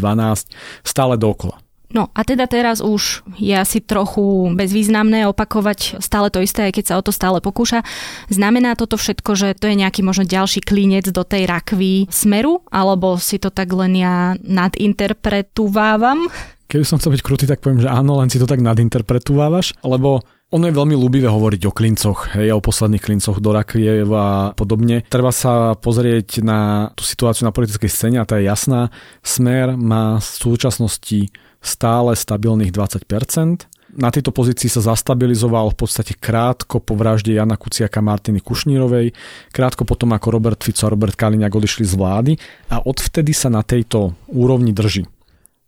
stále 0.81 1.13
dokola. 1.21 1.61
No 1.93 2.09
a 2.11 2.25
teda 2.25 2.49
teraz 2.49 2.81
už 2.81 3.21
je 3.37 3.53
asi 3.53 3.79
trochu 3.79 4.51
bezvýznamné 4.57 5.29
opakovať 5.29 6.01
stále 6.01 6.33
to 6.33 6.41
isté, 6.41 6.67
aj 6.67 6.81
keď 6.81 6.85
sa 6.89 6.97
o 6.97 7.05
to 7.05 7.13
stále 7.13 7.37
pokúša. 7.39 7.85
Znamená 8.27 8.73
toto 8.73 8.97
všetko, 8.97 9.31
že 9.37 9.53
to 9.53 9.69
je 9.69 9.79
nejaký 9.79 10.01
možno 10.01 10.25
ďalší 10.25 10.65
klinec 10.65 11.07
do 11.13 11.21
tej 11.21 11.45
rakvy 11.45 12.09
smeru, 12.09 12.65
alebo 12.73 13.21
si 13.21 13.37
to 13.37 13.53
tak 13.53 13.69
len 13.71 13.95
ja 13.95 14.33
nadinterpretuvávam? 14.41 16.27
Keby 16.65 16.81
som 16.81 16.97
chcel 16.97 17.13
byť 17.13 17.21
krutý, 17.21 17.45
tak 17.45 17.61
poviem, 17.61 17.85
že 17.85 17.93
áno, 17.93 18.17
len 18.17 18.29
si 18.33 18.41
to 18.41 18.49
tak 18.49 18.57
nadinterpretovávaš, 18.57 19.77
lebo 19.85 20.25
ono 20.49 20.69
je 20.69 20.77
veľmi 20.77 20.95
ľúbivé 20.97 21.29
hovoriť 21.29 21.61
o 21.69 21.75
klincoch, 21.75 22.37
hej, 22.37 22.53
o 22.53 22.61
posledných 22.61 23.01
klincoch 23.01 23.41
do 23.41 23.49
rakviev 23.53 24.09
a 24.13 24.53
podobne. 24.53 25.01
Treba 25.05 25.33
sa 25.33 25.73
pozrieť 25.77 26.45
na 26.45 26.89
tú 26.93 27.01
situáciu 27.01 27.49
na 27.49 27.53
politickej 27.53 27.89
scéne 27.89 28.17
a 28.21 28.29
tá 28.29 28.37
je 28.37 28.49
jasná. 28.49 28.93
Smer 29.25 29.73
má 29.77 30.21
v 30.21 30.25
súčasnosti 30.25 31.33
stále 31.61 32.13
stabilných 32.13 32.69
20%. 32.69 33.69
Na 33.95 34.11
tejto 34.11 34.29
pozícii 34.35 34.67
sa 34.67 34.85
zastabilizoval 34.85 35.71
v 35.71 35.77
podstate 35.81 36.13
krátko 36.17 36.83
po 36.83 36.93
vražde 36.99 37.31
Jana 37.31 37.55
Kuciaka 37.55 38.03
Martiny 38.03 38.43
Kušnírovej, 38.43 39.15
krátko 39.49 39.87
potom 39.87 40.11
ako 40.13 40.35
Robert 40.35 40.61
Fico 40.61 40.85
a 40.85 40.93
Robert 40.93 41.15
Kaliňák 41.15 41.53
odišli 41.55 41.87
z 41.87 41.95
vlády 41.95 42.33
a 42.69 42.83
odvtedy 42.83 43.31
sa 43.31 43.47
na 43.47 43.63
tejto 43.63 44.13
úrovni 44.29 44.75
drží 44.75 45.07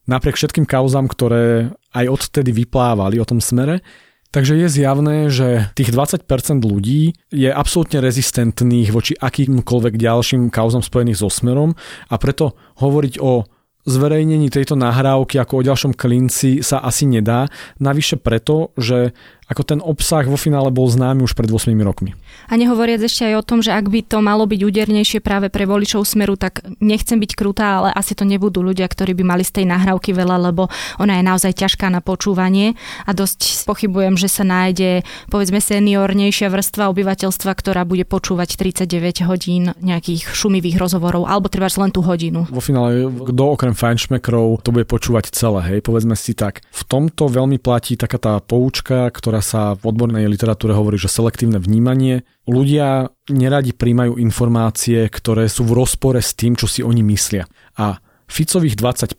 napriek 0.08 0.40
všetkým 0.40 0.66
kauzam, 0.66 1.06
ktoré 1.06 1.76
aj 1.94 2.06
odtedy 2.08 2.56
vyplávali 2.56 3.20
o 3.20 3.28
tom 3.28 3.44
smere. 3.44 3.84
Takže 4.28 4.60
je 4.60 4.68
zjavné, 4.68 5.32
že 5.32 5.72
tých 5.72 5.96
20% 5.96 6.28
ľudí 6.60 7.16
je 7.32 7.48
absolútne 7.48 8.04
rezistentných 8.04 8.92
voči 8.92 9.16
akýmkoľvek 9.16 9.96
ďalším 9.96 10.52
kauzam 10.52 10.84
spojených 10.84 11.24
so 11.24 11.32
smerom 11.32 11.80
a 12.12 12.16
preto 12.20 12.60
hovoriť 12.84 13.24
o 13.24 13.48
zverejnení 13.88 14.52
tejto 14.52 14.76
nahrávky 14.76 15.40
ako 15.40 15.64
o 15.64 15.66
ďalšom 15.66 15.96
klinci 15.96 16.60
sa 16.60 16.84
asi 16.84 17.08
nedá. 17.08 17.48
Navyše 17.80 18.20
preto, 18.20 18.76
že 18.76 19.16
ako 19.48 19.64
ten 19.64 19.80
obsah 19.80 20.28
vo 20.28 20.36
finále 20.36 20.68
bol 20.76 20.92
známy 20.92 21.24
už 21.24 21.32
pred 21.32 21.48
8 21.48 21.72
rokmi. 21.80 22.14
A 22.52 22.60
nehovoriac 22.60 23.00
ešte 23.00 23.32
aj 23.32 23.36
o 23.40 23.48
tom, 23.48 23.60
že 23.64 23.72
ak 23.72 23.88
by 23.88 24.04
to 24.04 24.20
malo 24.20 24.44
byť 24.44 24.60
údernejšie 24.60 25.20
práve 25.24 25.48
pre 25.48 25.64
voličov 25.64 26.04
smeru, 26.04 26.36
tak 26.36 26.64
nechcem 26.84 27.16
byť 27.16 27.32
krutá, 27.32 27.80
ale 27.80 27.90
asi 27.96 28.12
to 28.12 28.28
nebudú 28.28 28.60
ľudia, 28.60 28.88
ktorí 28.88 29.16
by 29.16 29.24
mali 29.24 29.44
z 29.48 29.64
tej 29.64 29.66
nahrávky 29.72 30.12
veľa, 30.12 30.52
lebo 30.52 30.68
ona 31.00 31.20
je 31.20 31.24
naozaj 31.24 31.52
ťažká 31.64 31.88
na 31.88 32.04
počúvanie 32.04 32.76
a 33.08 33.12
dosť 33.16 33.64
pochybujem, 33.64 34.20
že 34.20 34.28
sa 34.28 34.44
nájde 34.44 35.08
povedzme 35.32 35.64
seniornejšia 35.64 36.52
vrstva 36.52 36.92
obyvateľstva, 36.92 37.52
ktorá 37.52 37.88
bude 37.88 38.04
počúvať 38.04 38.60
39 38.60 39.28
hodín 39.28 39.72
nejakých 39.80 40.28
šumivých 40.28 40.80
rozhovorov, 40.80 41.28
alebo 41.28 41.48
treba 41.48 41.68
len 41.68 41.92
tú 41.92 42.00
hodinu. 42.04 42.48
Vo 42.48 42.64
finále, 42.64 43.08
kto 43.08 43.44
okrem 43.54 43.76
fajnšmekrov 43.76 44.64
to 44.64 44.72
bude 44.72 44.88
počúvať 44.88 45.36
celé, 45.36 45.60
hej, 45.76 45.80
povedzme 45.84 46.16
si 46.16 46.32
tak. 46.32 46.64
V 46.72 46.84
tomto 46.88 47.28
veľmi 47.28 47.60
platí 47.60 48.00
taká 48.00 48.18
tá 48.18 48.34
poučka, 48.40 49.12
ktorá 49.12 49.37
ktorá 49.38 49.46
sa 49.46 49.78
v 49.78 49.94
odbornej 49.94 50.26
literatúre 50.26 50.74
hovorí, 50.74 50.98
že 50.98 51.14
selektívne 51.14 51.62
vnímanie. 51.62 52.26
Ľudia 52.50 53.14
neradi 53.30 53.70
príjmajú 53.70 54.18
informácie, 54.18 55.06
ktoré 55.14 55.46
sú 55.46 55.62
v 55.62 55.78
rozpore 55.78 56.18
s 56.26 56.34
tým, 56.34 56.58
čo 56.58 56.66
si 56.66 56.82
oni 56.82 57.06
myslia. 57.06 57.46
A 57.78 58.02
Ficových 58.26 58.74
20% 58.82 59.14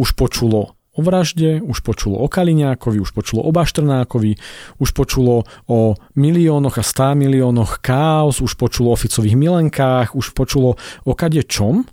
už 0.00 0.08
počulo 0.16 0.80
o 0.96 1.00
vražde, 1.04 1.60
už 1.60 1.84
počulo 1.84 2.24
o 2.24 2.26
Kaliňákovi, 2.32 3.04
už 3.04 3.12
počulo 3.12 3.44
o 3.44 3.52
Baštrnákovi, 3.52 4.32
už 4.80 4.96
počulo 4.96 5.44
o 5.68 6.00
miliónoch 6.16 6.80
a 6.80 6.84
stá 6.88 7.12
miliónoch 7.12 7.84
káos, 7.84 8.40
už 8.40 8.56
počulo 8.56 8.96
o 8.96 9.00
Ficových 9.00 9.36
milenkách, 9.36 10.16
už 10.16 10.32
počulo 10.32 10.80
o 11.04 11.12
kade 11.12 11.44
čom 11.44 11.84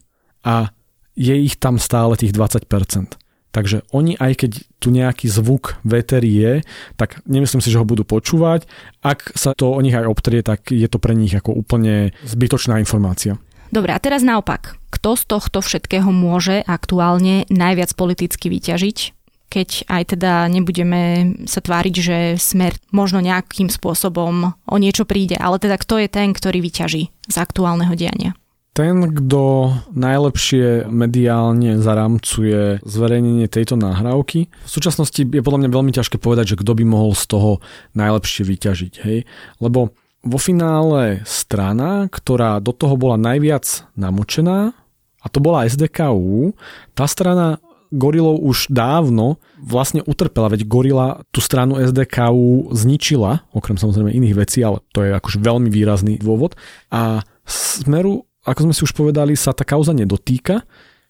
a 0.48 0.72
je 1.20 1.36
ich 1.36 1.60
tam 1.60 1.84
stále 1.84 2.16
tých 2.16 2.32
20%. 2.32 3.25
Takže 3.56 3.88
oni, 3.96 4.20
aj 4.20 4.36
keď 4.36 4.52
tu 4.84 4.92
nejaký 4.92 5.32
zvuk 5.32 5.80
veterí 5.88 6.28
je, 6.28 6.54
tak 7.00 7.24
nemyslím 7.24 7.64
si, 7.64 7.72
že 7.72 7.80
ho 7.80 7.88
budú 7.88 8.04
počúvať. 8.04 8.68
Ak 9.00 9.32
sa 9.32 9.56
to 9.56 9.72
o 9.72 9.80
nich 9.80 9.96
aj 9.96 10.12
obtrie, 10.12 10.44
tak 10.44 10.76
je 10.76 10.84
to 10.92 11.00
pre 11.00 11.16
nich 11.16 11.32
ako 11.32 11.56
úplne 11.56 12.12
zbytočná 12.28 12.84
informácia. 12.84 13.40
Dobre, 13.72 13.96
a 13.96 14.00
teraz 14.04 14.28
naopak. 14.28 14.76
Kto 14.92 15.16
z 15.16 15.24
tohto 15.24 15.64
všetkého 15.64 16.12
môže 16.12 16.68
aktuálne 16.68 17.48
najviac 17.48 17.96
politicky 17.96 18.52
vyťažiť? 18.52 19.16
keď 19.46 19.88
aj 19.88 20.04
teda 20.18 20.52
nebudeme 20.52 21.32
sa 21.48 21.64
tváriť, 21.64 21.96
že 21.96 22.18
smer 22.36 22.76
možno 22.92 23.24
nejakým 23.24 23.72
spôsobom 23.72 24.52
o 24.52 24.76
niečo 24.76 25.08
príde, 25.08 25.40
ale 25.40 25.64
teda 25.64 25.80
kto 25.80 26.02
je 26.02 26.12
ten, 26.12 26.36
ktorý 26.36 26.60
vyťaží 26.60 27.08
z 27.08 27.36
aktuálneho 27.40 27.96
diania? 27.96 28.36
Ten, 28.76 29.08
kto 29.08 29.72
najlepšie 29.96 30.92
mediálne 30.92 31.80
zaramcuje 31.80 32.84
zverejnenie 32.84 33.48
tejto 33.48 33.80
nahrávky. 33.80 34.52
V 34.52 34.70
súčasnosti 34.70 35.24
je 35.24 35.40
podľa 35.40 35.64
mňa 35.64 35.70
veľmi 35.72 35.92
ťažké 35.96 36.20
povedať, 36.20 36.54
že 36.54 36.60
kto 36.60 36.76
by 36.76 36.84
mohol 36.84 37.16
z 37.16 37.24
toho 37.32 37.52
najlepšie 37.96 38.44
vyťažiť. 38.44 38.94
Hej? 39.08 39.24
Lebo 39.64 39.96
vo 40.28 40.40
finále 40.42 41.24
strana, 41.24 42.12
ktorá 42.12 42.60
do 42.60 42.76
toho 42.76 43.00
bola 43.00 43.16
najviac 43.16 43.88
namočená, 43.96 44.76
a 45.24 45.28
to 45.32 45.40
bola 45.40 45.66
SDKU, 45.66 46.54
tá 46.94 47.08
strana 47.08 47.64
Gorilov 47.96 48.44
už 48.44 48.70
dávno 48.76 49.40
vlastne 49.56 50.04
utrpela, 50.04 50.52
veď 50.52 50.68
Gorila 50.68 51.24
tú 51.32 51.40
stranu 51.40 51.80
SDKU 51.80 52.76
zničila, 52.76 53.48
okrem 53.56 53.80
samozrejme 53.80 54.12
iných 54.12 54.36
vecí, 54.36 54.60
ale 54.62 54.84
to 54.92 55.00
je 55.00 55.16
akože 55.16 55.40
veľmi 55.40 55.72
výrazný 55.72 56.20
dôvod. 56.20 56.60
A 56.92 57.24
Smeru 57.48 58.28
ako 58.46 58.70
sme 58.70 58.74
si 58.78 58.82
už 58.86 58.94
povedali, 58.94 59.34
sa 59.34 59.52
tá 59.52 59.66
kauza 59.66 59.92
nedotýka. 59.92 60.62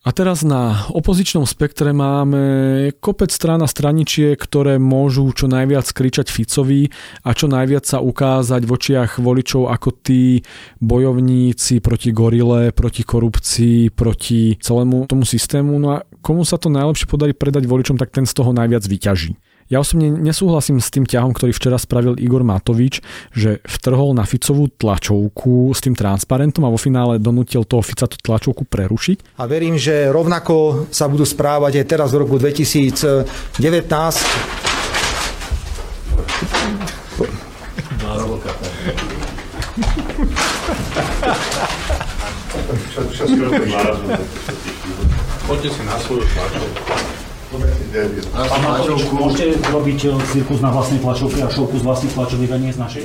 A 0.05 0.13
teraz 0.13 0.45
na 0.45 0.85
opozičnom 0.93 1.49
spektre 1.49 1.89
máme 1.89 2.93
kopec 3.01 3.33
strán 3.33 3.65
a 3.65 3.67
straničiek, 3.67 4.37
ktoré 4.37 4.77
môžu 4.77 5.33
čo 5.33 5.49
najviac 5.49 5.89
kričať 5.89 6.29
Ficovi 6.29 6.93
a 7.25 7.33
čo 7.33 7.49
najviac 7.49 7.89
sa 7.89 8.05
ukázať 8.05 8.69
v 8.69 8.73
očiach 8.77 9.17
voličov 9.17 9.65
ako 9.65 9.89
tí 10.05 10.45
bojovníci 10.77 11.81
proti 11.81 12.13
gorile, 12.13 12.69
proti 12.69 13.01
korupcii, 13.01 13.89
proti 13.97 14.61
celému 14.61 15.09
tomu 15.09 15.25
systému. 15.25 15.73
No 15.81 15.97
a 15.97 16.05
komu 16.21 16.45
sa 16.45 16.61
to 16.61 16.69
najlepšie 16.69 17.09
podarí 17.09 17.33
predať 17.33 17.65
voličom, 17.65 17.97
tak 17.97 18.13
ten 18.13 18.29
z 18.29 18.33
toho 18.37 18.53
najviac 18.53 18.85
vyťaží. 18.85 19.33
Ja 19.65 19.81
osobne 19.81 20.13
nesúhlasím 20.13 20.77
s 20.77 20.93
tým 20.93 21.09
ťahom, 21.09 21.33
ktorý 21.33 21.49
včera 21.49 21.81
spravil 21.81 22.13
Igor 22.21 22.45
Matovič, 22.45 23.01
že 23.33 23.65
vtrhol 23.65 24.13
na 24.13 24.21
Ficovú 24.21 24.69
tlačovku 24.69 25.73
s 25.73 25.81
tým 25.81 25.97
transparentom 25.97 26.69
a 26.69 26.73
vo 26.73 26.77
finále 26.77 27.17
donútil 27.17 27.65
toho 27.65 27.81
Fica 27.81 28.05
tú 28.05 28.13
tlačovku 28.21 28.61
prerušiť. 28.69 29.41
A 29.41 29.49
verím, 29.49 29.73
že 29.81 30.13
rovnako 30.13 30.85
sa 30.93 31.09
budú 31.09 31.25
správať 31.25 31.81
aj 31.81 31.85
teraz 31.89 32.13
v 32.13 32.21
roku 32.21 32.37
2019. 32.37 33.25
Poďte 45.49 45.69
si 45.73 45.81
na 45.89 45.97
svoju 45.97 46.21
tlačovku. 46.21 47.24
A 48.35 48.55
môžete 49.15 49.57
robiť 49.71 49.99
eh, 50.07 50.17
cirkus 50.31 50.59
na 50.59 50.69
vlastnej 50.71 50.99
tlačovke 50.99 51.39
a 51.41 51.47
šovku 51.47 51.79
z 51.79 51.83
vlastných 51.83 52.13
tlačoviek 52.13 52.51
a 52.51 52.57
nie 52.59 52.71
z 52.71 52.79
našej? 52.79 53.03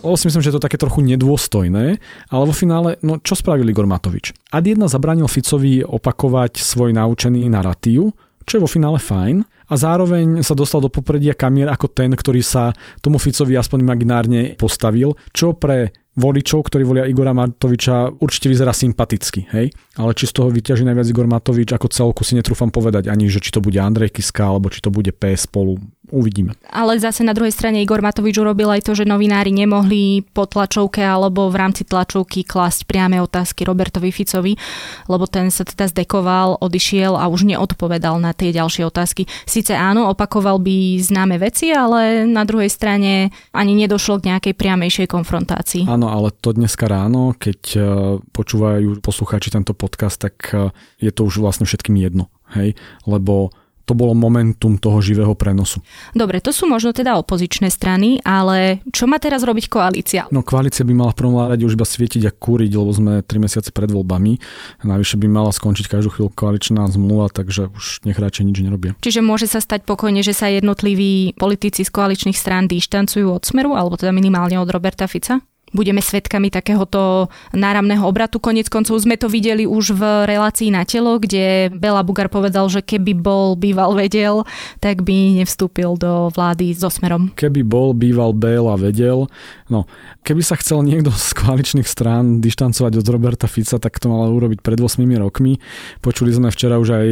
Lebo 0.00 0.16
si 0.16 0.24
myslím, 0.30 0.42
že 0.42 0.52
to 0.54 0.58
je 0.62 0.66
také 0.70 0.78
trochu 0.78 1.02
nedôstojné, 1.02 1.98
ale 2.30 2.42
vo 2.46 2.54
finále, 2.54 2.96
no 3.02 3.18
čo 3.20 3.34
spravil 3.34 3.68
Igor 3.68 3.90
Matovič? 3.90 4.32
Ad 4.54 4.64
jedna 4.66 4.86
zabranil 4.86 5.26
Ficovi 5.26 5.82
opakovať 5.82 6.62
svoj 6.62 6.94
naučený 6.94 7.46
narratív, 7.50 8.14
čo 8.46 8.52
je 8.58 8.64
vo 8.64 8.70
finále 8.70 8.98
fajn, 8.98 9.46
a 9.70 9.74
zároveň 9.78 10.42
sa 10.42 10.58
dostal 10.58 10.82
do 10.82 10.90
popredia 10.90 11.30
kamier 11.38 11.70
ako 11.70 11.86
ten, 11.94 12.10
ktorý 12.10 12.42
sa 12.42 12.74
tomu 12.98 13.22
Ficovi 13.22 13.54
aspoň 13.54 13.86
imaginárne 13.86 14.58
postavil, 14.58 15.14
čo 15.30 15.54
pre 15.54 15.94
voličov, 16.18 16.66
ktorí 16.66 16.82
volia 16.82 17.06
Igora 17.06 17.30
Matoviča, 17.30 18.18
určite 18.18 18.50
vyzerá 18.50 18.74
sympaticky, 18.74 19.46
hej? 19.54 19.70
Ale 19.94 20.10
či 20.18 20.26
z 20.26 20.34
toho 20.34 20.50
vyťaží 20.50 20.82
najviac 20.82 21.06
Igor 21.06 21.28
Matovič 21.30 21.70
ako 21.70 21.86
celku 21.86 22.22
si 22.26 22.34
netrúfam 22.34 22.74
povedať 22.74 23.06
ani, 23.06 23.30
že 23.30 23.38
či 23.38 23.54
to 23.54 23.62
bude 23.62 23.78
Andrej 23.78 24.18
Kiska, 24.18 24.50
alebo 24.50 24.72
či 24.72 24.82
to 24.82 24.90
bude 24.90 25.14
PS 25.14 25.46
spolu 25.46 25.78
uvidíme. 26.10 26.58
Ale 26.68 26.98
zase 26.98 27.24
na 27.24 27.32
druhej 27.32 27.54
strane 27.54 27.80
Igor 27.80 28.02
Matovič 28.04 28.36
urobil 28.38 28.70
aj 28.70 28.86
to, 28.86 28.92
že 28.98 29.08
novinári 29.08 29.54
nemohli 29.54 30.26
po 30.34 30.44
tlačovke 30.44 31.00
alebo 31.00 31.48
v 31.48 31.56
rámci 31.56 31.86
tlačovky 31.86 32.44
klásť 32.44 32.86
priame 32.86 33.22
otázky 33.22 33.64
Robertovi 33.64 34.10
Ficovi, 34.10 34.58
lebo 35.06 35.24
ten 35.30 35.48
sa 35.54 35.62
teda 35.66 35.88
zdekoval, 35.90 36.60
odišiel 36.60 37.14
a 37.14 37.30
už 37.30 37.46
neodpovedal 37.46 38.18
na 38.18 38.34
tie 38.34 38.50
ďalšie 38.50 38.86
otázky. 38.86 39.30
Sice 39.46 39.74
áno, 39.74 40.10
opakoval 40.10 40.60
by 40.60 40.98
známe 41.00 41.38
veci, 41.38 41.70
ale 41.72 42.26
na 42.26 42.42
druhej 42.44 42.68
strane 42.68 43.30
ani 43.54 43.72
nedošlo 43.74 44.20
k 44.20 44.34
nejakej 44.34 44.54
priamejšej 44.58 45.06
konfrontácii. 45.08 45.86
Áno, 45.86 46.10
ale 46.10 46.34
to 46.34 46.52
dneska 46.52 46.90
ráno, 46.90 47.32
keď 47.38 47.60
e, 47.74 47.80
počúvajú 48.20 49.00
poslucháči 49.00 49.54
tento 49.54 49.72
podcast, 49.72 50.18
tak 50.18 50.34
e, 50.50 50.74
je 50.98 51.10
to 51.14 51.24
už 51.24 51.40
vlastne 51.40 51.64
všetkým 51.64 51.96
jedno. 51.96 52.28
Hej? 52.54 52.74
Lebo 53.06 53.54
to 53.90 53.98
bolo 53.98 54.14
momentum 54.14 54.78
toho 54.78 55.02
živého 55.02 55.34
prenosu. 55.34 55.82
Dobre, 56.14 56.38
to 56.38 56.54
sú 56.54 56.70
možno 56.70 56.94
teda 56.94 57.18
opozičné 57.18 57.74
strany, 57.74 58.22
ale 58.22 58.86
čo 58.94 59.10
má 59.10 59.18
teraz 59.18 59.42
robiť 59.42 59.66
koalícia? 59.66 60.30
No 60.30 60.46
koalícia 60.46 60.86
by 60.86 60.94
mala 60.94 61.10
v 61.10 61.18
prvom 61.18 61.34
rade 61.42 61.66
už 61.66 61.74
iba 61.74 61.82
svietiť 61.82 62.30
a 62.30 62.32
kúriť, 62.32 62.70
lebo 62.78 62.94
sme 62.94 63.12
3 63.26 63.42
mesiace 63.42 63.74
pred 63.74 63.90
voľbami. 63.90 64.38
Navyše 64.86 65.18
by 65.18 65.26
mala 65.26 65.50
skončiť 65.50 65.90
každú 65.90 66.14
chvíľu 66.14 66.30
koaličná 66.30 66.86
zmluva, 66.86 67.34
takže 67.34 67.74
už 67.74 68.06
nech 68.06 68.14
radšej 68.14 68.46
nič 68.46 68.62
nerobia. 68.62 68.94
Čiže 69.02 69.26
môže 69.26 69.50
sa 69.50 69.58
stať 69.58 69.82
pokojne, 69.82 70.22
že 70.22 70.38
sa 70.38 70.46
jednotliví 70.46 71.34
politici 71.34 71.82
z 71.82 71.90
koaličných 71.90 72.38
strán 72.38 72.70
dištancujú 72.70 73.26
od 73.26 73.42
Smeru, 73.42 73.74
alebo 73.74 73.98
teda 73.98 74.14
minimálne 74.14 74.54
od 74.62 74.70
Roberta 74.70 75.10
Fica? 75.10 75.42
Budeme 75.70 76.02
svedkami 76.02 76.50
takéhoto 76.50 77.30
náramného 77.54 78.02
obratu. 78.06 78.42
Konec 78.42 78.66
koncov 78.66 78.98
sme 79.02 79.14
to 79.16 79.30
videli 79.30 79.64
už 79.66 79.94
v 79.94 80.02
relácii 80.26 80.70
na 80.74 80.82
telo, 80.82 81.18
kde 81.18 81.70
Bela 81.74 82.02
Bugar 82.02 82.26
povedal, 82.30 82.66
že 82.70 82.82
keby 82.82 83.14
bol 83.14 83.54
býval 83.54 83.94
vedel, 83.94 84.42
tak 84.82 85.02
by 85.06 85.42
nevstúpil 85.42 85.98
do 85.98 86.30
vlády 86.34 86.74
so 86.74 86.90
smerom. 86.90 87.30
Keby 87.38 87.62
bol 87.62 87.94
býval 87.94 88.34
Bela 88.34 88.74
vedel, 88.74 89.30
no 89.70 89.86
keby 90.26 90.42
sa 90.42 90.58
chcel 90.58 90.82
niekto 90.82 91.08
z 91.14 91.32
koaličných 91.38 91.88
strán 91.88 92.42
dištancovať 92.42 93.00
od 93.00 93.06
Roberta 93.06 93.46
Fica, 93.46 93.78
tak 93.78 93.96
to 94.02 94.10
mal 94.10 94.28
urobiť 94.34 94.60
pred 94.60 94.76
8 94.76 95.00
rokmi. 95.16 95.62
Počuli 96.04 96.34
sme 96.34 96.50
včera 96.50 96.76
už 96.76 96.88
aj 96.90 97.06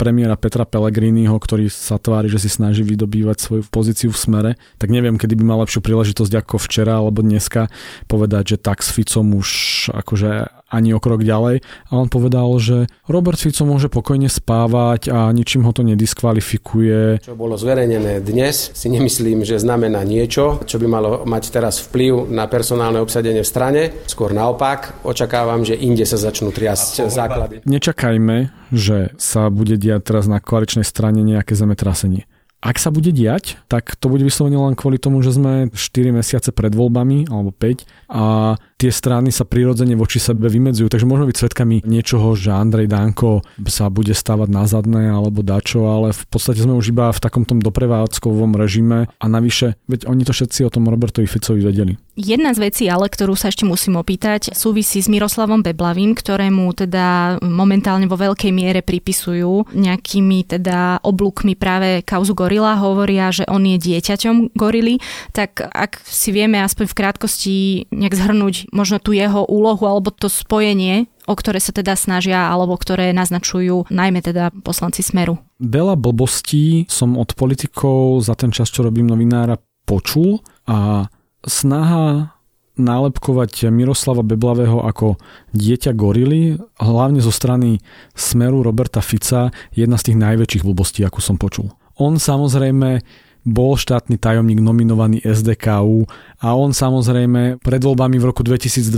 premiéra 0.00 0.34
Petra 0.40 0.64
Pellegriniho, 0.64 1.36
ktorý 1.36 1.68
sa 1.70 2.00
tvári, 2.00 2.32
že 2.32 2.42
si 2.42 2.50
snaží 2.50 2.82
vydobývať 2.82 3.36
svoju 3.38 3.62
pozíciu 3.68 4.10
v 4.10 4.18
smere. 4.18 4.50
Tak 4.80 4.88
neviem, 4.90 5.20
kedy 5.20 5.36
by 5.36 5.44
mal 5.44 5.62
lepšiu 5.62 5.84
príležitosť 5.84 6.32
ako 6.40 6.56
včera 6.58 6.98
alebo 6.98 7.22
dneska 7.22 7.70
povedať, 8.08 8.56
že 8.56 8.62
tak 8.62 8.80
s 8.80 8.90
Ficom 8.90 9.36
už 9.36 9.48
akože 9.94 10.59
ani 10.70 10.94
o 10.94 11.02
krok 11.02 11.26
ďalej. 11.26 11.60
A 11.90 11.92
on 11.98 12.06
povedal, 12.06 12.46
že 12.62 12.86
Robert 13.10 13.36
Fico 13.36 13.66
môže 13.66 13.90
pokojne 13.90 14.30
spávať 14.30 15.10
a 15.10 15.34
ničím 15.34 15.66
ho 15.66 15.74
to 15.74 15.82
nediskvalifikuje. 15.82 17.26
Čo 17.26 17.34
bolo 17.34 17.58
zverejnené 17.58 18.22
dnes, 18.22 18.70
si 18.72 18.88
nemyslím, 18.88 19.42
že 19.42 19.58
znamená 19.58 20.06
niečo, 20.06 20.62
čo 20.64 20.78
by 20.78 20.86
malo 20.86 21.10
mať 21.26 21.50
teraz 21.50 21.82
vplyv 21.90 22.30
na 22.30 22.46
personálne 22.46 23.02
obsadenie 23.02 23.42
v 23.42 23.50
strane. 23.50 23.82
Skôr 24.06 24.30
naopak, 24.30 25.02
očakávam, 25.02 25.66
že 25.66 25.74
inde 25.74 26.06
sa 26.06 26.16
začnú 26.16 26.54
triasť 26.54 27.10
základy. 27.10 27.66
Nečakajme, 27.66 28.54
že 28.70 29.10
sa 29.18 29.50
bude 29.50 29.74
diať 29.74 30.06
teraz 30.14 30.30
na 30.30 30.38
koaličnej 30.38 30.86
strane 30.86 31.26
nejaké 31.26 31.58
zemetrasenie. 31.58 32.30
Ak 32.60 32.76
sa 32.76 32.92
bude 32.92 33.08
diať, 33.08 33.56
tak 33.72 33.96
to 33.96 34.12
bude 34.12 34.20
vyslovene 34.20 34.60
len 34.60 34.76
kvôli 34.76 35.00
tomu, 35.00 35.24
že 35.24 35.32
sme 35.32 35.72
4 35.72 36.12
mesiace 36.12 36.52
pred 36.52 36.68
voľbami, 36.76 37.32
alebo 37.32 37.56
5, 37.56 37.88
a 38.12 38.52
tie 38.80 38.88
strany 38.88 39.28
sa 39.28 39.44
prirodzene 39.44 39.92
voči 39.92 40.16
sebe 40.16 40.48
vymedzujú, 40.48 40.88
takže 40.88 41.04
môžeme 41.04 41.28
byť 41.28 41.36
svetkami 41.36 41.76
niečoho, 41.84 42.32
že 42.32 42.56
Andrej 42.56 42.88
Danko 42.88 43.44
sa 43.68 43.92
bude 43.92 44.16
stávať 44.16 44.48
na 44.48 44.64
zadné 44.64 45.12
alebo 45.12 45.44
dačo, 45.44 45.84
ale 45.84 46.16
v 46.16 46.24
podstate 46.32 46.64
sme 46.64 46.72
už 46.72 46.96
iba 46.96 47.12
v 47.12 47.20
takom 47.20 47.44
tom 47.44 47.60
doprevádzkovom 47.60 48.56
režime 48.56 49.12
a 49.12 49.24
navyše, 49.28 49.76
veď 49.84 50.08
oni 50.08 50.24
to 50.24 50.32
všetci 50.32 50.64
o 50.64 50.72
tom 50.72 50.88
Robertovi 50.88 51.28
Ficovi 51.28 51.60
vedeli. 51.60 52.00
Jedna 52.16 52.56
z 52.56 52.72
vecí, 52.72 52.84
ale 52.88 53.08
ktorú 53.12 53.36
sa 53.36 53.52
ešte 53.52 53.68
musím 53.68 54.00
opýtať, 54.00 54.52
súvisí 54.56 55.00
s 55.00 55.08
Miroslavom 55.08 55.60
Beblavým, 55.60 56.16
ktorému 56.16 56.72
teda 56.72 57.36
momentálne 57.44 58.08
vo 58.08 58.16
veľkej 58.16 58.52
miere 58.52 58.80
pripisujú 58.80 59.72
nejakými 59.72 60.48
teda 60.48 61.00
oblúkmi 61.04 61.56
práve 61.56 62.04
kauzu 62.04 62.36
Gorila. 62.36 62.76
Hovoria, 62.76 63.32
že 63.32 63.48
on 63.48 63.64
je 63.64 63.76
dieťaťom 63.76 64.52
Gorily. 64.52 65.00
Tak 65.32 65.64
ak 65.72 66.04
si 66.04 66.32
vieme 66.32 66.60
aspoň 66.60 66.84
v 66.88 66.98
krátkosti 66.98 67.56
nejak 67.88 68.14
zhrnúť 68.16 68.69
možno 68.70 69.02
tú 69.02 69.14
jeho 69.14 69.46
úlohu 69.46 69.82
alebo 69.86 70.14
to 70.14 70.30
spojenie, 70.30 71.06
o 71.26 71.34
ktoré 71.34 71.62
sa 71.62 71.70
teda 71.70 71.94
snažia 71.94 72.50
alebo 72.50 72.74
ktoré 72.74 73.14
naznačujú 73.14 73.90
najmä 73.90 74.22
teda 74.22 74.50
poslanci 74.62 75.02
Smeru. 75.02 75.38
Veľa 75.62 75.94
blbostí 75.94 76.88
som 76.90 77.14
od 77.18 77.34
politikov 77.38 78.24
za 78.24 78.34
ten 78.34 78.50
čas, 78.50 78.72
čo 78.72 78.86
robím 78.86 79.06
novinára, 79.06 79.58
počul 79.84 80.42
a 80.70 81.10
snaha 81.42 82.38
nálepkovať 82.80 83.68
Miroslava 83.68 84.24
Beblavého 84.24 84.80
ako 84.80 85.20
dieťa 85.52 85.92
gorily, 85.92 86.56
hlavne 86.80 87.20
zo 87.20 87.34
strany 87.34 87.82
Smeru 88.16 88.64
Roberta 88.64 89.04
Fica, 89.04 89.52
je 89.74 89.84
jedna 89.84 90.00
z 90.00 90.10
tých 90.10 90.18
najväčších 90.18 90.64
blbostí, 90.64 91.04
ako 91.04 91.20
som 91.20 91.36
počul. 91.36 91.68
On 92.00 92.16
samozrejme 92.16 93.04
bol 93.44 93.76
štátny 93.76 94.20
tajomník 94.20 94.60
nominovaný 94.60 95.24
SDKU 95.24 96.04
a 96.44 96.52
on 96.52 96.76
samozrejme 96.76 97.60
pred 97.64 97.80
voľbami 97.80 98.20
v 98.20 98.28
roku 98.28 98.44
2012 98.44 98.92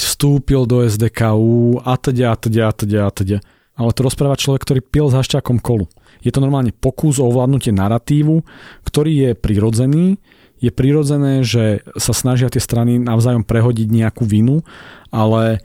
vstúpil 0.00 0.64
do 0.64 0.80
SDKU 0.84 1.84
a 1.84 2.00
teda 2.00 2.32
a 2.32 2.36
teda 2.36 2.62
a 2.68 2.72
teda 2.72 2.98
a 3.04 3.10
teda. 3.12 3.38
Ale 3.72 3.90
to 3.96 4.04
rozpráva 4.04 4.36
človek, 4.36 4.68
ktorý 4.68 4.80
pil 4.84 5.06
za 5.08 5.24
šťakom 5.24 5.60
kolu. 5.60 5.88
Je 6.20 6.30
to 6.30 6.44
normálne 6.44 6.72
pokus 6.76 7.16
o 7.16 7.28
ovládnutie 7.28 7.72
narratívu, 7.72 8.44
ktorý 8.84 9.12
je 9.12 9.30
prirodzený. 9.32 10.20
Je 10.62 10.70
prirodzené, 10.70 11.42
že 11.42 11.82
sa 11.98 12.14
snažia 12.14 12.52
tie 12.52 12.62
strany 12.62 13.00
navzájom 13.00 13.42
prehodiť 13.42 13.88
nejakú 13.90 14.22
vinu, 14.22 14.62
ale 15.10 15.58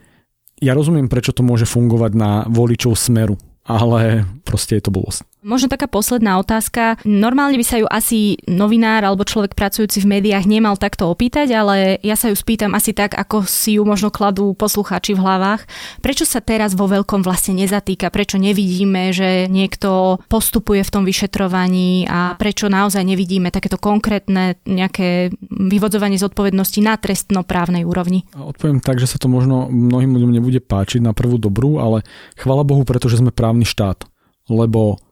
ja 0.58 0.74
rozumiem, 0.74 1.06
prečo 1.06 1.30
to 1.30 1.46
môže 1.46 1.70
fungovať 1.70 2.12
na 2.18 2.30
voličov 2.50 2.98
smeru, 2.98 3.38
ale 3.62 4.26
proste 4.42 4.74
je 4.74 4.82
to 4.82 4.90
blbosť. 4.90 5.22
Možno 5.48 5.72
taká 5.72 5.88
posledná 5.88 6.36
otázka. 6.36 7.00
Normálne 7.08 7.56
by 7.56 7.64
sa 7.64 7.80
ju 7.80 7.88
asi 7.88 8.36
novinár 8.44 9.00
alebo 9.00 9.24
človek 9.24 9.56
pracujúci 9.56 10.04
v 10.04 10.20
médiách 10.20 10.44
nemal 10.44 10.76
takto 10.76 11.08
opýtať, 11.08 11.56
ale 11.56 11.96
ja 12.04 12.20
sa 12.20 12.28
ju 12.28 12.36
spýtam 12.36 12.76
asi 12.76 12.92
tak, 12.92 13.16
ako 13.16 13.48
si 13.48 13.80
ju 13.80 13.82
možno 13.88 14.12
kladú 14.12 14.52
poslucháči 14.52 15.16
v 15.16 15.24
hlavách. 15.24 15.64
Prečo 16.04 16.28
sa 16.28 16.44
teraz 16.44 16.76
vo 16.76 16.84
veľkom 16.84 17.24
vlastne 17.24 17.56
nezatýka? 17.64 18.12
Prečo 18.12 18.36
nevidíme, 18.36 19.08
že 19.16 19.48
niekto 19.48 20.20
postupuje 20.28 20.84
v 20.84 20.92
tom 20.92 21.08
vyšetrovaní 21.08 22.04
a 22.04 22.36
prečo 22.36 22.68
naozaj 22.68 23.00
nevidíme 23.08 23.48
takéto 23.48 23.80
konkrétne 23.80 24.60
nejaké 24.68 25.32
vyvodzovanie 25.48 26.20
zodpovednosti 26.20 26.84
na 26.84 27.00
trestnoprávnej 27.00 27.88
úrovni? 27.88 28.28
Odpoviem 28.36 28.84
tak, 28.84 29.00
že 29.00 29.08
sa 29.08 29.16
to 29.16 29.32
možno 29.32 29.72
mnohým 29.72 30.12
ľuďom 30.12 30.28
nebude 30.28 30.60
páčiť 30.60 31.00
na 31.00 31.16
prvú 31.16 31.40
dobrú, 31.40 31.80
ale 31.80 32.04
chvala 32.36 32.68
Bohu, 32.68 32.84
pretože 32.84 33.16
sme 33.16 33.32
právny 33.32 33.64
štát. 33.64 34.04
Lebo 34.52 35.07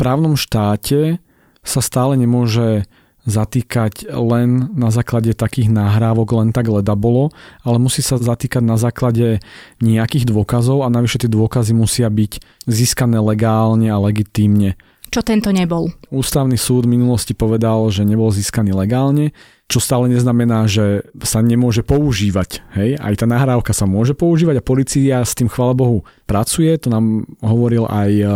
právnom 0.00 0.32
štáte 0.32 1.20
sa 1.60 1.84
stále 1.84 2.16
nemôže 2.16 2.88
zatýkať 3.28 4.08
len 4.08 4.72
na 4.72 4.88
základe 4.88 5.36
takých 5.36 5.68
nahrávok, 5.68 6.40
len 6.40 6.56
tak 6.56 6.72
leda 6.72 6.96
bolo, 6.96 7.28
ale 7.60 7.76
musí 7.76 8.00
sa 8.00 8.16
zatýkať 8.16 8.64
na 8.64 8.80
základe 8.80 9.44
nejakých 9.84 10.24
dôkazov 10.24 10.88
a 10.88 10.88
navyše 10.88 11.20
tie 11.20 11.28
dôkazy 11.28 11.76
musia 11.76 12.08
byť 12.08 12.64
získané 12.64 13.20
legálne 13.20 13.92
a 13.92 14.00
legitímne. 14.00 14.80
Čo 15.12 15.20
tento 15.20 15.52
nebol? 15.52 15.92
Ústavný 16.08 16.56
súd 16.56 16.88
v 16.88 16.96
minulosti 16.96 17.36
povedal, 17.36 17.92
že 17.92 18.06
nebol 18.08 18.32
získaný 18.32 18.72
legálne. 18.72 19.36
Čo 19.70 19.78
stále 19.78 20.10
neznamená, 20.10 20.66
že 20.66 21.06
sa 21.22 21.38
nemôže 21.38 21.86
používať. 21.86 22.66
Hej? 22.74 22.98
Aj 22.98 23.14
tá 23.14 23.30
nahrávka 23.30 23.70
sa 23.70 23.86
môže 23.86 24.18
používať 24.18 24.58
a 24.58 24.66
policia 24.66 25.22
s 25.22 25.38
tým, 25.38 25.46
chvála 25.46 25.78
Bohu, 25.78 26.02
pracuje. 26.26 26.74
To 26.82 26.90
nám 26.90 27.30
hovoril 27.38 27.86
aj 27.86 28.10
e, 28.10 28.26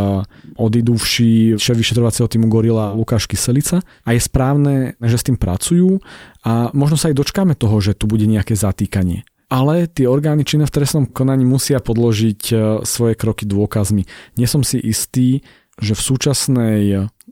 odidúvší 0.54 1.58
šéf 1.58 1.74
vyšetrovacieho 1.74 2.30
týmu 2.30 2.46
Gorila 2.46 2.94
Lukáš 2.94 3.26
Kyselica. 3.26 3.82
A 4.06 4.14
je 4.14 4.22
správne, 4.22 4.94
že 5.02 5.18
s 5.18 5.26
tým 5.26 5.34
pracujú 5.34 5.98
a 6.46 6.70
možno 6.70 6.94
sa 6.94 7.10
aj 7.10 7.18
dočkáme 7.18 7.58
toho, 7.58 7.82
že 7.82 7.98
tu 7.98 8.06
bude 8.06 8.24
nejaké 8.30 8.54
zatýkanie 8.54 9.26
ale 9.54 9.86
tie 9.86 10.10
orgány 10.10 10.42
činné 10.42 10.66
v 10.66 10.74
trestnom 10.74 11.06
konaní 11.06 11.46
musia 11.46 11.78
podložiť 11.78 12.42
e, 12.50 12.54
svoje 12.82 13.14
kroky 13.14 13.46
dôkazmi. 13.46 14.02
Nie 14.34 14.50
som 14.50 14.66
si 14.66 14.82
istý, 14.82 15.46
že 15.78 15.94
v 15.94 16.02
súčasnej 16.02 16.82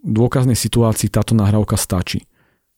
dôkaznej 0.07 0.55
situácii 0.55 1.11
táto 1.11 1.35
nahrávka 1.35 1.75
stačí. 1.75 2.23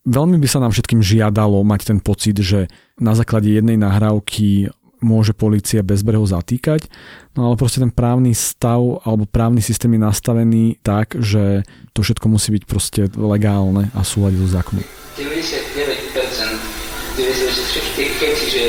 Veľmi 0.05 0.37
by 0.37 0.49
sa 0.49 0.61
nám 0.61 0.77
všetkým 0.77 1.01
žiadalo 1.01 1.65
mať 1.65 1.89
ten 1.89 1.99
pocit, 2.01 2.37
že 2.37 2.69
na 3.01 3.17
základe 3.17 3.49
jednej 3.49 3.81
nahrávky 3.81 4.69
môže 5.01 5.33
policia 5.37 5.85
bezbreho 5.85 6.25
zatýkať, 6.25 6.89
no 7.37 7.49
ale 7.49 7.61
proste 7.61 7.81
ten 7.81 7.93
právny 7.93 8.33
stav 8.37 8.81
alebo 9.05 9.29
právny 9.29 9.61
systém 9.61 9.93
je 9.97 10.01
nastavený 10.01 10.65
tak, 10.81 11.17
že 11.21 11.65
to 11.93 12.01
všetko 12.01 12.29
musí 12.29 12.53
byť 12.57 12.65
proste 12.65 13.09
legálne 13.17 13.93
a 13.93 14.01
súľadiť 14.01 14.39
so 14.41 14.49
zákonom. 14.49 14.85
99% 15.17 16.85
96 17.15 18.19
keď 18.19 18.33
si, 18.35 18.47
že 18.51 18.65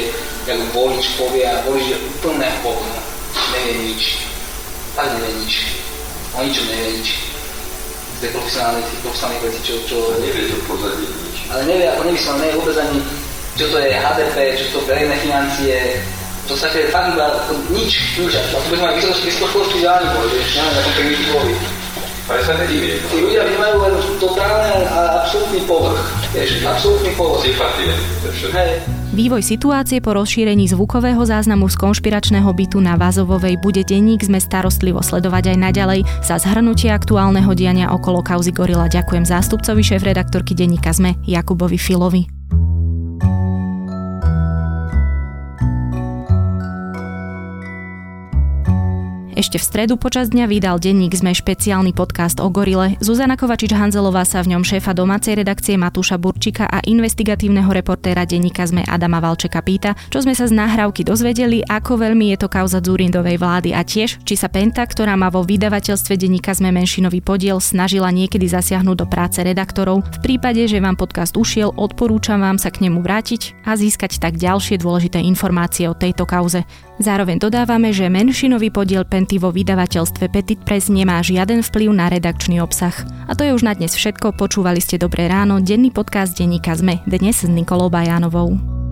ako 0.46 0.66
volič 0.72 1.18
povie 1.18 1.42
a 1.42 1.66
volič 1.66 1.86
je 1.90 1.98
úplne 1.98 2.46
hovno, 2.62 2.96
nevie 3.56 3.92
nič, 3.92 4.22
tak 4.94 5.18
nevie 5.18 5.34
nič, 5.42 5.54
o 6.38 6.40
ničom 6.46 6.66
nevie 6.70 7.02
nič. 7.02 7.10
Z 8.16 8.18
tej 8.24 8.32
profesionálnej, 8.32 8.84
tých 8.88 9.02
profesionálnych 9.04 9.44
vecí, 9.44 9.60
čo... 9.66 9.74
čo... 9.84 9.98
Nevie 10.24 10.48
to 10.48 10.56
pozadie. 10.70 11.25
Ale 11.54 11.62
nevie, 11.70 11.86
ako 11.90 12.02
nevie 12.08 12.22
som, 12.22 12.38
nevie 12.42 12.58
vôbec 12.58 12.78
ani, 12.80 13.00
čo 13.56 13.66
to 13.72 13.78
je 13.80 13.92
HDP, 13.94 14.36
čo 14.58 14.66
to 14.74 14.80
verejné 14.90 15.16
financie, 15.22 16.02
to 16.46 16.54
sa 16.54 16.70
je 16.70 16.94
fakt 16.94 17.10
iba 17.14 17.26
nič, 17.74 18.22
nič. 18.22 18.34
A 18.38 18.62
to 18.62 18.70
by 18.70 18.78
sme 18.78 18.88
aj 18.94 18.96
vysokoškolský 19.02 19.76
vzdelanie 19.82 20.10
boli, 20.14 20.30
vieš, 20.38 20.50
neviem, 20.62 20.76
ako 20.78 20.90
primitivovi. 20.94 21.54
Ale 22.26 22.42
sa 22.42 22.54
nedivie. 22.58 22.94
Tí 23.14 23.18
ľudia 23.22 23.46
vnímajú 23.46 23.76
len 23.86 23.94
totálne 24.18 24.74
a 24.90 25.22
absolútny 25.22 25.62
povrch. 25.70 26.02
Vieš, 26.34 26.66
absolútny 26.66 27.14
povrch. 27.14 27.46
Sympatie. 27.46 27.94
Hej. 28.50 28.72
Vývoj 29.16 29.48
situácie 29.48 30.04
po 30.04 30.12
rozšírení 30.12 30.68
zvukového 30.68 31.24
záznamu 31.24 31.72
z 31.72 31.80
konšpiračného 31.80 32.52
bytu 32.52 32.84
na 32.84 33.00
Vazovovej 33.00 33.56
bude 33.64 33.80
denník 33.88 34.28
sme 34.28 34.44
starostlivo 34.44 35.00
sledovať 35.00 35.56
aj 35.56 35.58
naďalej. 35.72 36.00
Za 36.20 36.36
zhrnutie 36.36 36.92
aktuálneho 36.92 37.56
diania 37.56 37.96
okolo 37.96 38.20
kauzy 38.20 38.52
Gorila 38.52 38.92
ďakujem 38.92 39.24
zástupcovi 39.24 39.88
šéf-redaktorky 39.88 40.52
denníka 40.52 40.92
ZME 40.92 41.16
Jakubovi 41.24 41.80
Filovi. 41.80 42.35
Ešte 49.36 49.60
v 49.60 49.68
stredu 49.68 50.00
počas 50.00 50.32
dňa 50.32 50.48
vydal 50.48 50.80
denník 50.80 51.12
sme 51.12 51.36
špeciálny 51.36 51.92
podcast 51.92 52.40
o 52.40 52.48
gorile. 52.48 52.96
Zuzana 53.04 53.36
Kovačič-Hanzelová 53.36 54.24
sa 54.24 54.40
v 54.40 54.56
ňom 54.56 54.64
šéfa 54.64 54.96
domácej 54.96 55.36
redakcie 55.36 55.76
Matúša 55.76 56.16
Burčika 56.16 56.72
a 56.72 56.80
investigatívneho 56.88 57.68
reportéra 57.68 58.24
denníka 58.24 58.64
sme 58.64 58.88
Adama 58.88 59.20
Valčeka 59.20 59.60
pýta, 59.60 59.92
čo 60.08 60.24
sme 60.24 60.32
sa 60.40 60.48
z 60.48 60.56
nahrávky 60.56 61.04
dozvedeli, 61.04 61.68
ako 61.68 62.00
veľmi 62.00 62.32
je 62.32 62.38
to 62.40 62.48
kauza 62.48 62.80
Zurindovej 62.80 63.36
vlády 63.36 63.76
a 63.76 63.84
tiež, 63.84 64.24
či 64.24 64.40
sa 64.40 64.48
Penta, 64.48 64.88
ktorá 64.88 65.20
má 65.20 65.28
vo 65.28 65.44
vydavateľstve 65.44 66.16
denníka 66.16 66.56
sme 66.56 66.72
menšinový 66.72 67.20
podiel, 67.20 67.60
snažila 67.60 68.16
niekedy 68.16 68.48
zasiahnuť 68.48 69.04
do 69.04 69.04
práce 69.04 69.44
redaktorov. 69.44 70.00
V 70.16 70.20
prípade, 70.24 70.64
že 70.64 70.80
vám 70.80 70.96
podcast 70.96 71.36
ušiel, 71.36 71.76
odporúčam 71.76 72.40
vám 72.40 72.56
sa 72.56 72.72
k 72.72 72.88
nemu 72.88 73.04
vrátiť 73.04 73.68
a 73.68 73.76
získať 73.76 74.16
tak 74.16 74.40
ďalšie 74.40 74.80
dôležité 74.80 75.20
informácie 75.20 75.92
o 75.92 75.98
tejto 75.98 76.24
kauze. 76.24 76.64
Zároveň 76.96 77.44
dodávame, 77.44 77.92
že 77.92 78.08
menšinový 78.08 78.72
podiel 78.72 79.04
Penty 79.04 79.36
vo 79.36 79.52
vydavateľstve 79.52 80.32
Petit 80.32 80.60
Press 80.64 80.88
nemá 80.88 81.20
žiaden 81.20 81.60
vplyv 81.60 81.92
na 81.92 82.08
redakčný 82.08 82.64
obsah. 82.64 82.96
A 83.28 83.36
to 83.36 83.44
je 83.44 83.52
už 83.52 83.68
na 83.68 83.76
dnes 83.76 83.92
všetko, 83.92 84.40
počúvali 84.40 84.80
ste 84.80 84.96
Dobré 84.96 85.28
ráno, 85.28 85.60
denný 85.60 85.92
podcast 85.92 86.40
denníka 86.40 86.72
ZME, 86.72 87.04
dnes 87.04 87.44
s 87.44 87.52
Nikolou 87.52 87.92
Bajánovou. 87.92 88.85